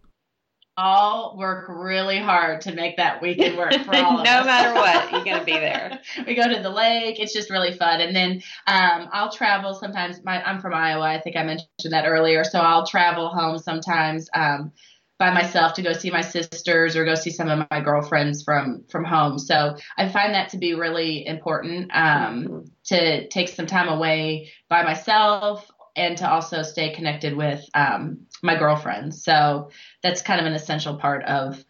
all 0.80 1.38
work 1.38 1.66
really 1.70 2.20
hard 2.20 2.62
to 2.62 2.74
make 2.74 2.98
that 2.98 3.22
weekend 3.22 3.58
work 3.58 3.84
for 3.84 3.96
all 3.96 4.14
no 4.24 4.24
of 4.24 4.28
us. 4.28 4.36
No 4.38 4.46
matter 4.46 4.74
what, 4.74 5.12
you're 5.12 5.24
gonna 5.26 5.44
be 5.44 5.52
there. 5.60 6.00
we 6.26 6.36
go 6.36 6.48
to 6.54 6.62
the 6.62 6.70
lake. 6.70 7.20
It's 7.20 7.34
just 7.34 7.50
really 7.50 7.74
fun. 7.74 8.02
And 8.02 8.16
then 8.16 8.42
um, 8.68 9.10
I'll 9.12 9.32
travel 9.32 9.74
sometimes. 9.74 10.24
My, 10.24 10.42
I'm 10.44 10.62
from 10.62 10.74
Iowa. 10.74 11.04
I 11.04 11.20
think 11.20 11.36
I 11.36 11.44
mentioned 11.44 11.70
that 11.92 12.06
earlier. 12.06 12.44
So 12.44 12.60
I'll 12.60 12.88
travel 12.88 13.30
home 13.30 13.58
sometimes 13.60 14.30
um, 14.34 14.72
by 15.20 15.34
myself 15.34 15.74
to 15.74 15.82
go 15.82 15.92
see 15.92 16.10
my 16.12 16.22
sisters 16.22 16.96
or 16.96 17.04
go 17.04 17.16
see 17.16 17.32
some 17.32 17.50
of 17.50 17.68
my 17.70 17.82
girlfriends 17.82 18.44
from 18.44 18.86
from 18.90 19.04
home. 19.04 19.38
So 19.38 19.76
I 19.98 20.08
find 20.10 20.34
that 20.34 20.50
to 20.50 20.58
be 20.58 20.74
really 20.76 21.26
important 21.28 21.92
um, 21.94 22.46
Mm-hmm. 22.48 22.60
to 22.86 23.28
take 23.28 23.50
some 23.50 23.68
time 23.68 23.90
away 23.90 24.52
by 24.70 24.84
myself 24.84 25.70
and 25.96 26.18
to 26.18 26.30
also 26.32 26.64
stay 26.64 26.94
connected 26.94 27.36
with 27.36 27.64
um, 27.74 28.20
my 28.42 28.58
girlfriend. 28.58 29.14
So 29.14 29.70
that's 30.04 30.22
kind 30.22 30.40
of 30.40 30.46
an 30.46 30.54
essential 30.54 30.96
part 30.98 31.24
of 31.26 31.64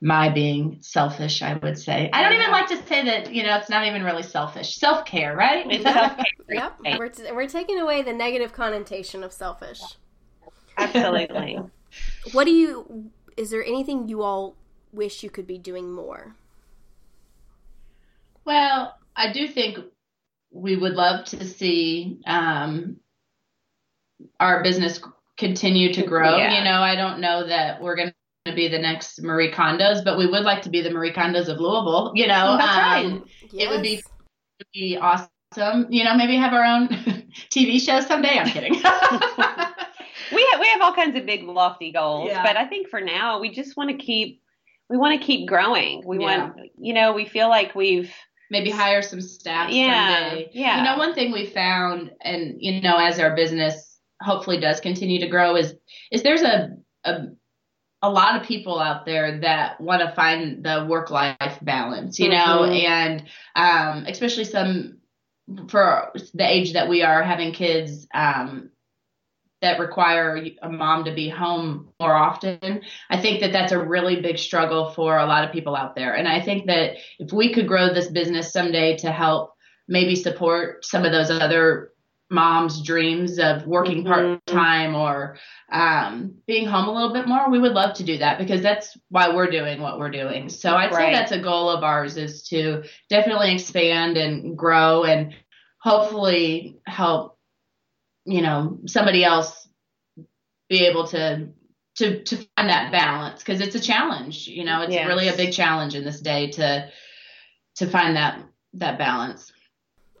my 0.00 0.28
being 0.28 0.78
selfish, 0.80 1.42
I 1.42 1.54
would 1.54 1.78
say. 1.78 2.10
I 2.12 2.22
don't 2.22 2.32
even 2.32 2.50
like 2.50 2.66
to 2.68 2.86
say 2.88 3.04
that, 3.04 3.32
you 3.32 3.44
know, 3.44 3.56
it's 3.56 3.70
not 3.70 3.86
even 3.86 4.02
really 4.02 4.24
selfish. 4.24 4.76
Self 4.76 5.04
care, 5.04 5.36
right? 5.36 5.64
It's 5.70 5.84
self-care. 5.84 6.24
Yep, 6.48 6.80
we're, 6.98 7.08
t- 7.08 7.32
we're 7.32 7.48
taking 7.48 7.78
away 7.78 8.02
the 8.02 8.12
negative 8.12 8.52
connotation 8.52 9.24
of 9.24 9.32
selfish. 9.32 9.80
Absolutely. 10.76 11.58
What 12.32 12.44
do 12.44 12.50
you? 12.50 13.10
Is 13.38 13.50
there 13.50 13.64
anything 13.64 14.08
you 14.08 14.22
all 14.22 14.54
wish 14.92 15.22
you 15.22 15.30
could 15.30 15.46
be 15.46 15.56
doing 15.56 15.90
more? 15.90 16.34
Well, 18.44 18.98
I 19.16 19.32
do 19.32 19.48
think 19.48 19.78
we 20.50 20.76
would 20.76 20.92
love 20.92 21.24
to 21.26 21.46
see 21.46 22.20
um, 22.26 22.98
our 24.38 24.62
business 24.62 25.00
continue 25.42 25.92
to 25.92 26.02
grow. 26.04 26.36
Yeah. 26.36 26.58
You 26.58 26.64
know, 26.64 26.80
I 26.82 26.94
don't 26.94 27.20
know 27.20 27.46
that 27.46 27.82
we're 27.82 27.96
going 27.96 28.12
to 28.46 28.54
be 28.54 28.68
the 28.68 28.78
next 28.78 29.20
Marie 29.22 29.50
Kondos, 29.50 30.04
but 30.04 30.16
we 30.16 30.26
would 30.26 30.44
like 30.44 30.62
to 30.62 30.70
be 30.70 30.80
the 30.80 30.90
Marie 30.90 31.12
Kondos 31.12 31.48
of 31.48 31.58
Louisville. 31.60 32.12
You 32.14 32.26
know, 32.28 32.56
That's 32.56 32.76
right. 32.78 33.06
Um, 33.06 33.24
It 33.52 33.68
would 33.68 33.82
be 33.82 34.02
be 34.72 34.96
awesome. 34.96 35.86
You 35.90 36.04
know, 36.04 36.14
maybe 36.16 36.36
have 36.36 36.52
our 36.52 36.64
own 36.64 36.88
TV 37.50 37.80
show 37.80 38.00
someday. 38.00 38.38
I'm 38.38 38.46
kidding. 38.48 38.72
we 38.74 38.80
have 38.80 40.60
we 40.60 40.66
have 40.68 40.80
all 40.80 40.94
kinds 40.94 41.16
of 41.16 41.26
big 41.26 41.42
lofty 41.44 41.90
goals, 41.92 42.28
Yeah. 42.28 42.42
but 42.44 42.56
I 42.56 42.66
think 42.66 42.88
for 42.88 43.00
now 43.00 43.40
we 43.40 43.50
just 43.50 43.76
want 43.76 43.90
to 43.90 43.96
keep 43.96 44.40
we 44.88 44.96
want 44.96 45.20
to 45.20 45.24
keep 45.26 45.48
growing. 45.48 46.02
We 46.06 46.20
Yeah. 46.20 46.24
want 46.44 46.60
you 46.78 46.94
know 46.94 47.12
we 47.12 47.24
feel 47.24 47.48
like 47.48 47.74
we've 47.74 48.12
maybe 48.50 48.70
hire 48.70 49.02
some 49.02 49.20
staff 49.20 49.70
Yeah, 49.70 50.28
someday. 50.30 50.50
yeah. 50.52 50.78
You 50.78 50.84
know, 50.84 50.98
one 50.98 51.14
thing 51.14 51.32
we 51.32 51.46
found, 51.46 52.10
and 52.22 52.54
you 52.60 52.80
know, 52.82 52.96
as 52.98 53.18
our 53.18 53.34
business 53.34 53.91
hopefully 54.22 54.58
does 54.60 54.80
continue 54.80 55.20
to 55.20 55.28
grow, 55.28 55.56
is 55.56 55.74
is 56.10 56.22
there's 56.22 56.42
a 56.42 56.70
a, 57.04 57.26
a 58.02 58.10
lot 58.10 58.40
of 58.40 58.46
people 58.46 58.78
out 58.78 59.06
there 59.06 59.40
that 59.40 59.80
want 59.80 60.02
to 60.02 60.14
find 60.14 60.64
the 60.64 60.86
work 60.88 61.10
life 61.10 61.58
balance. 61.62 62.18
You 62.18 62.30
know, 62.30 62.60
Mhm. 62.62 62.84
and 62.84 63.24
um, 63.56 64.06
especially 64.06 64.44
some 64.44 64.98
for 65.68 66.12
the 66.34 66.48
age 66.48 66.72
that 66.74 66.88
we 66.88 67.02
are 67.02 67.22
having 67.22 67.52
kids. 67.52 68.06
Um, 68.14 68.70
that 69.60 69.78
require 69.78 70.44
a 70.60 70.68
mom 70.68 71.04
to 71.04 71.14
be 71.14 71.28
home 71.28 71.88
more 72.00 72.12
often. 72.12 72.82
I 73.08 73.20
think 73.22 73.40
that 73.42 73.52
that's 73.52 73.70
a 73.70 73.78
really 73.78 74.20
big 74.20 74.36
struggle 74.36 74.90
for 74.90 75.16
a 75.16 75.24
lot 75.24 75.44
of 75.44 75.52
people 75.52 75.76
out 75.76 75.94
there. 75.94 76.14
And 76.16 76.26
I 76.26 76.40
think 76.40 76.66
that 76.66 76.96
if 77.20 77.32
we 77.32 77.54
could 77.54 77.68
grow 77.68 77.94
this 77.94 78.10
business 78.10 78.52
someday 78.52 78.96
to 78.96 79.12
help 79.12 79.54
maybe 79.86 80.16
support 80.16 80.84
some 80.84 81.04
of 81.04 81.12
those 81.12 81.30
other 81.30 81.91
moms' 82.32 82.82
dreams 82.82 83.38
of 83.38 83.66
working 83.66 84.02
Mhm. 84.02 84.06
part 84.06 84.46
time 84.46 84.94
or 84.94 85.36
um, 85.70 86.34
being 86.46 86.66
home 86.66 86.88
a 86.88 86.92
little 86.92 87.12
bit 87.12 87.28
more, 87.28 87.48
we 87.50 87.58
would 87.58 87.72
love 87.72 87.94
to 87.96 88.04
do 88.04 88.18
that 88.18 88.38
because 88.38 88.62
that's 88.62 88.96
why 89.08 89.34
we're 89.34 89.50
doing 89.50 89.80
what 89.80 89.98
we're 89.98 90.10
doing. 90.10 90.48
So 90.48 90.74
I'd 90.74 90.92
say 90.94 91.12
that's 91.12 91.32
a 91.32 91.38
goal 91.38 91.68
of 91.70 91.84
ours 91.84 92.16
is 92.16 92.42
to 92.48 92.82
definitely 93.08 93.54
expand 93.54 94.16
and 94.16 94.56
grow 94.56 95.04
and 95.04 95.34
hopefully 95.80 96.80
help 96.86 97.38
you 98.24 98.40
know 98.40 98.78
somebody 98.86 99.24
else 99.24 99.68
be 100.68 100.86
able 100.86 101.08
to 101.08 101.48
to 101.96 102.22
to 102.22 102.36
find 102.36 102.70
that 102.70 102.92
balance 102.92 103.40
because 103.40 103.60
it's 103.60 103.74
a 103.74 103.80
challenge 103.80 104.46
you 104.46 104.64
know 104.64 104.82
it's 104.82 104.92
Yes. 104.94 105.08
really 105.08 105.26
a 105.28 105.36
big 105.36 105.52
challenge 105.52 105.96
in 105.96 106.04
this 106.04 106.20
day 106.20 106.50
to 106.52 106.88
to 107.76 107.86
find 107.86 108.14
that 108.16 108.38
that 108.74 108.96
balance 108.96 109.52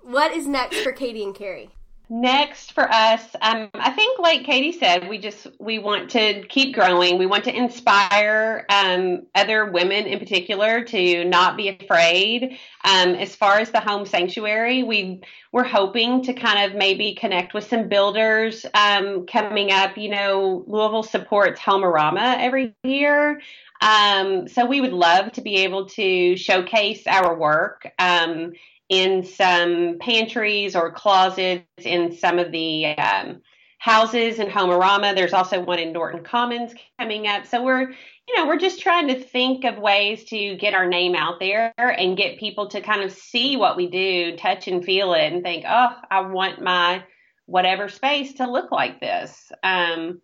What 0.02 0.32
is 0.32 0.48
next 0.48 0.80
for 0.80 0.90
Katie 0.90 1.22
and 1.22 1.32
Carrie? 1.34 1.70
Next 2.08 2.72
for 2.72 2.90
us, 2.92 3.24
um, 3.40 3.70
I 3.72 3.90
think, 3.90 4.18
like 4.18 4.44
Katie 4.44 4.72
said, 4.72 5.08
we 5.08 5.16
just 5.16 5.46
we 5.58 5.78
want 5.78 6.10
to 6.10 6.42
keep 6.48 6.74
growing. 6.74 7.18
We 7.18 7.24
want 7.24 7.44
to 7.44 7.56
inspire 7.56 8.66
um, 8.68 9.26
other 9.34 9.70
women, 9.70 10.06
in 10.06 10.18
particular, 10.18 10.84
to 10.84 11.24
not 11.24 11.56
be 11.56 11.68
afraid. 11.68 12.58
Um, 12.84 13.14
as 13.14 13.34
far 13.34 13.60
as 13.60 13.70
the 13.70 13.80
home 13.80 14.04
sanctuary, 14.04 14.82
we 14.82 15.22
we're 15.52 15.64
hoping 15.64 16.22
to 16.24 16.34
kind 16.34 16.70
of 16.70 16.76
maybe 16.76 17.14
connect 17.14 17.54
with 17.54 17.64
some 17.64 17.88
builders 17.88 18.66
um, 18.74 19.24
coming 19.24 19.72
up. 19.72 19.96
You 19.96 20.10
know, 20.10 20.64
Louisville 20.66 21.04
supports 21.04 21.60
Homearama 21.60 22.36
every 22.40 22.74
year. 22.82 23.40
Um, 23.80 24.48
so 24.48 24.64
we 24.66 24.80
would 24.80 24.92
love 24.92 25.32
to 25.32 25.40
be 25.40 25.56
able 25.56 25.86
to 25.90 26.36
showcase 26.36 27.06
our 27.06 27.36
work 27.36 27.90
um, 27.98 28.52
in 28.92 29.24
some 29.24 29.96
pantries 30.00 30.76
or 30.76 30.92
closets 30.92 31.64
in 31.78 32.14
some 32.14 32.38
of 32.38 32.52
the 32.52 32.88
um, 32.88 33.40
houses 33.78 34.38
in 34.38 34.48
Homearama. 34.48 35.14
There's 35.14 35.32
also 35.32 35.62
one 35.64 35.78
in 35.78 35.94
Norton 35.94 36.22
Commons 36.22 36.74
coming 37.00 37.26
up. 37.26 37.46
So 37.46 37.64
we're, 37.64 37.90
you 37.90 38.36
know, 38.36 38.46
we're 38.46 38.58
just 38.58 38.82
trying 38.82 39.08
to 39.08 39.18
think 39.18 39.64
of 39.64 39.78
ways 39.78 40.24
to 40.24 40.56
get 40.56 40.74
our 40.74 40.86
name 40.86 41.14
out 41.14 41.40
there 41.40 41.72
and 41.78 42.18
get 42.18 42.38
people 42.38 42.68
to 42.68 42.82
kind 42.82 43.02
of 43.02 43.12
see 43.12 43.56
what 43.56 43.78
we 43.78 43.88
do, 43.88 44.36
touch 44.36 44.68
and 44.68 44.84
feel 44.84 45.14
it, 45.14 45.32
and 45.32 45.42
think, 45.42 45.64
oh, 45.66 45.96
I 46.10 46.20
want 46.20 46.60
my 46.60 47.02
whatever 47.46 47.88
space 47.88 48.34
to 48.34 48.50
look 48.50 48.70
like 48.70 49.00
this. 49.00 49.50
Um, 49.62 50.20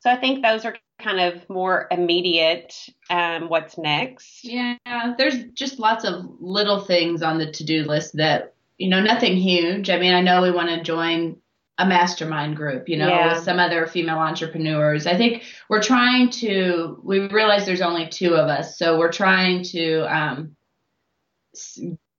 so 0.00 0.10
I 0.10 0.16
think 0.16 0.42
those 0.42 0.64
are 0.64 0.74
kind 1.00 1.20
of 1.20 1.48
more 1.48 1.86
immediate. 1.90 2.74
Um, 3.10 3.48
what's 3.48 3.78
next? 3.78 4.44
yeah 4.44 4.76
there's 5.16 5.44
just 5.54 5.78
lots 5.78 6.04
of 6.04 6.24
little 6.40 6.80
things 6.80 7.22
on 7.22 7.38
the 7.38 7.50
to-do 7.50 7.84
list 7.84 8.16
that 8.16 8.54
you 8.78 8.88
know 8.88 9.00
nothing 9.00 9.36
huge 9.36 9.90
i 9.90 9.98
mean 9.98 10.12
i 10.14 10.20
know 10.20 10.42
we 10.42 10.50
want 10.50 10.68
to 10.68 10.82
join 10.82 11.36
a 11.78 11.86
mastermind 11.86 12.54
group 12.56 12.88
you 12.88 12.96
know 12.96 13.08
Yeah. 13.08 13.34
with 13.34 13.42
some 13.44 13.58
other 13.58 13.86
female 13.86 14.18
entrepreneurs 14.18 15.06
i 15.06 15.16
think 15.16 15.42
we're 15.68 15.82
trying 15.82 16.30
to 16.30 17.00
we 17.02 17.20
realize 17.28 17.64
there's 17.66 17.80
only 17.80 18.08
two 18.08 18.34
of 18.34 18.48
us 18.48 18.78
so 18.78 18.98
we're 18.98 19.12
trying 19.12 19.62
to 19.64 20.00
um 20.14 20.56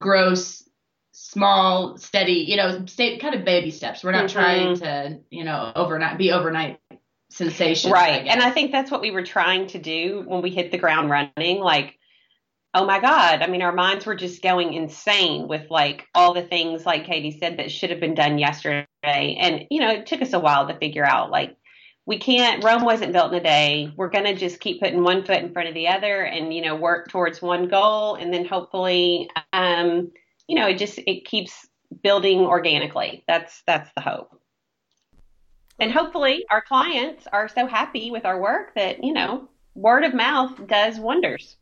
grow 0.01 0.33
small 1.11 1.97
steady 1.97 2.45
you 2.47 2.55
know 2.57 2.85
stay 2.87 3.17
kind 3.19 3.35
of 3.35 3.45
baby 3.45 3.71
steps 3.71 4.03
we're 4.03 4.11
not 4.11 4.25
Mhm. 4.25 4.31
trying 4.33 4.75
to 4.79 5.19
you 5.29 5.43
know 5.43 5.71
overnight 5.75 6.17
be 6.17 6.31
overnight 6.31 6.78
sensations 7.29 7.93
I 7.93 7.95
Right. 7.95 8.27
And 8.27 8.41
I 8.41 8.51
think 8.51 8.71
that's 8.71 8.91
what 8.91 9.01
we 9.01 9.11
were 9.11 9.23
trying 9.23 9.67
to 9.67 9.79
do 9.79 10.23
when 10.25 10.41
we 10.41 10.49
hit 10.49 10.71
the 10.71 10.77
ground 10.77 11.09
running. 11.09 11.59
Like, 11.59 11.97
oh 12.73 12.85
my 12.85 12.99
God. 12.99 13.41
I 13.41 13.47
mean, 13.47 13.61
our 13.61 13.71
minds 13.71 14.05
were 14.05 14.15
just 14.15 14.41
going 14.43 14.73
insane 14.73 15.47
with 15.47 15.69
like 15.69 16.05
all 16.13 16.33
the 16.33 16.43
things, 16.43 16.85
like 16.85 17.05
Katie 17.05 17.37
said, 17.39 17.57
that 17.57 17.71
should 17.71 17.89
have 17.89 17.99
been 17.99 18.15
done 18.15 18.37
yesterday. 18.37 18.87
And, 19.03 19.65
you 19.69 19.79
know, 19.79 19.91
it 19.91 20.05
took 20.05 20.21
us 20.21 20.33
a 20.33 20.39
while 20.39 20.67
to 20.67 20.77
figure 20.77 21.05
out 21.05 21.31
like, 21.31 21.55
we 22.05 22.17
can't, 22.17 22.63
Rome 22.63 22.83
wasn't 22.83 23.13
built 23.13 23.31
in 23.31 23.39
a 23.39 23.43
day. 23.43 23.93
We're 23.95 24.09
going 24.09 24.25
to 24.25 24.33
just 24.33 24.59
keep 24.59 24.81
putting 24.81 25.03
one 25.03 25.23
foot 25.23 25.37
in 25.37 25.53
front 25.53 25.69
of 25.69 25.75
the 25.75 25.89
other 25.89 26.23
and, 26.23 26.51
you 26.51 26.63
know, 26.63 26.75
work 26.75 27.09
towards 27.09 27.39
one 27.39 27.67
goal. 27.67 28.15
And 28.15 28.33
then 28.33 28.45
hopefully, 28.45 29.29
um, 29.53 30.11
you 30.47 30.55
know, 30.55 30.67
it 30.67 30.79
just, 30.79 30.97
it 30.97 31.25
keeps 31.25 31.67
building 32.01 32.39
organically. 32.39 33.23
That's, 33.27 33.61
that's 33.67 33.91
the 33.95 34.01
hope. 34.01 34.38
And 35.79 35.91
hopefully, 35.91 36.45
our 36.51 36.61
clients 36.61 37.25
are 37.31 37.47
so 37.47 37.67
happy 37.67 38.11
with 38.11 38.25
our 38.25 38.39
work 38.39 38.75
that, 38.75 39.03
you 39.03 39.13
know, 39.13 39.47
word 39.75 40.03
of 40.03 40.13
mouth 40.13 40.67
does 40.67 40.99
wonders. 40.99 41.55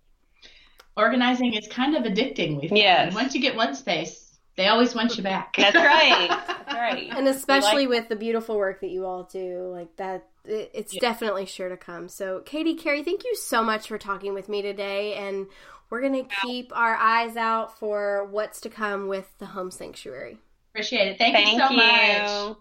organizing 0.95 1.53
is 1.53 1.67
kind 1.67 1.95
of 1.95 2.03
addicting 2.03 2.61
we 2.61 2.67
find. 2.67 2.77
Yes. 2.77 3.13
once 3.13 3.35
you 3.35 3.41
get 3.41 3.55
one 3.55 3.75
space 3.75 4.27
they 4.57 4.67
always 4.67 4.95
want 4.95 5.15
you 5.17 5.23
back 5.23 5.55
That's 5.55 5.75
right. 5.75 6.27
That's 6.47 6.73
right. 6.73 7.09
And 7.15 7.27
especially 7.27 7.85
We 7.85 7.99
with 7.99 8.09
the 8.09 8.15
beautiful 8.15 8.57
work 8.57 8.81
that 8.81 8.89
you 8.89 9.05
all 9.05 9.23
do, 9.31 9.69
like 9.71 9.95
that, 9.97 10.25
it, 10.45 10.71
it's 10.73 10.97
definitely 10.97 11.45
sure 11.45 11.69
to 11.69 11.77
come. 11.77 12.09
So, 12.09 12.41
Katie, 12.43 12.73
Carrie, 12.73 13.03
thank 13.03 13.23
you 13.23 13.35
so 13.35 13.63
much 13.63 13.87
for 13.87 13.99
talking 13.99 14.33
with 14.33 14.49
me 14.49 14.63
today. 14.63 15.13
And 15.13 15.45
we're 15.91 16.01
going 16.01 16.27
to 16.27 16.35
keep 16.41 16.75
our 16.75 16.95
eyes 16.95 17.37
out 17.37 17.77
for 17.77 18.27
what's 18.31 18.59
to 18.61 18.69
come 18.69 19.07
with 19.07 19.27
the 19.37 19.45
home 19.45 19.69
sanctuary. 19.69 20.39
appreciate 20.73 21.07
it 21.07 21.17
thank, 21.19 21.35
Thank 21.35 21.53
you 21.53 21.59
so 21.59 21.69
you. 21.69 21.77
much 21.77 22.57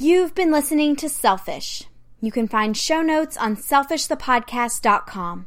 You've 0.00 0.32
been 0.32 0.52
listening 0.52 0.94
to 0.96 1.08
Selfish. 1.08 1.82
You 2.20 2.30
can 2.30 2.46
find 2.46 2.76
show 2.76 3.02
notes 3.02 3.36
on 3.36 3.56
selfishthepodcast.com. 3.56 5.46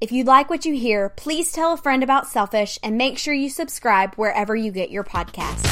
If 0.00 0.10
you 0.10 0.24
like 0.24 0.50
what 0.50 0.64
you 0.64 0.74
hear, 0.74 1.08
please 1.10 1.52
tell 1.52 1.72
a 1.72 1.76
friend 1.76 2.02
about 2.02 2.26
Selfish 2.26 2.80
and 2.82 2.98
make 2.98 3.16
sure 3.16 3.32
you 3.32 3.48
subscribe 3.48 4.16
wherever 4.16 4.56
you 4.56 4.72
get 4.72 4.90
your 4.90 5.04
podcasts. 5.04 5.62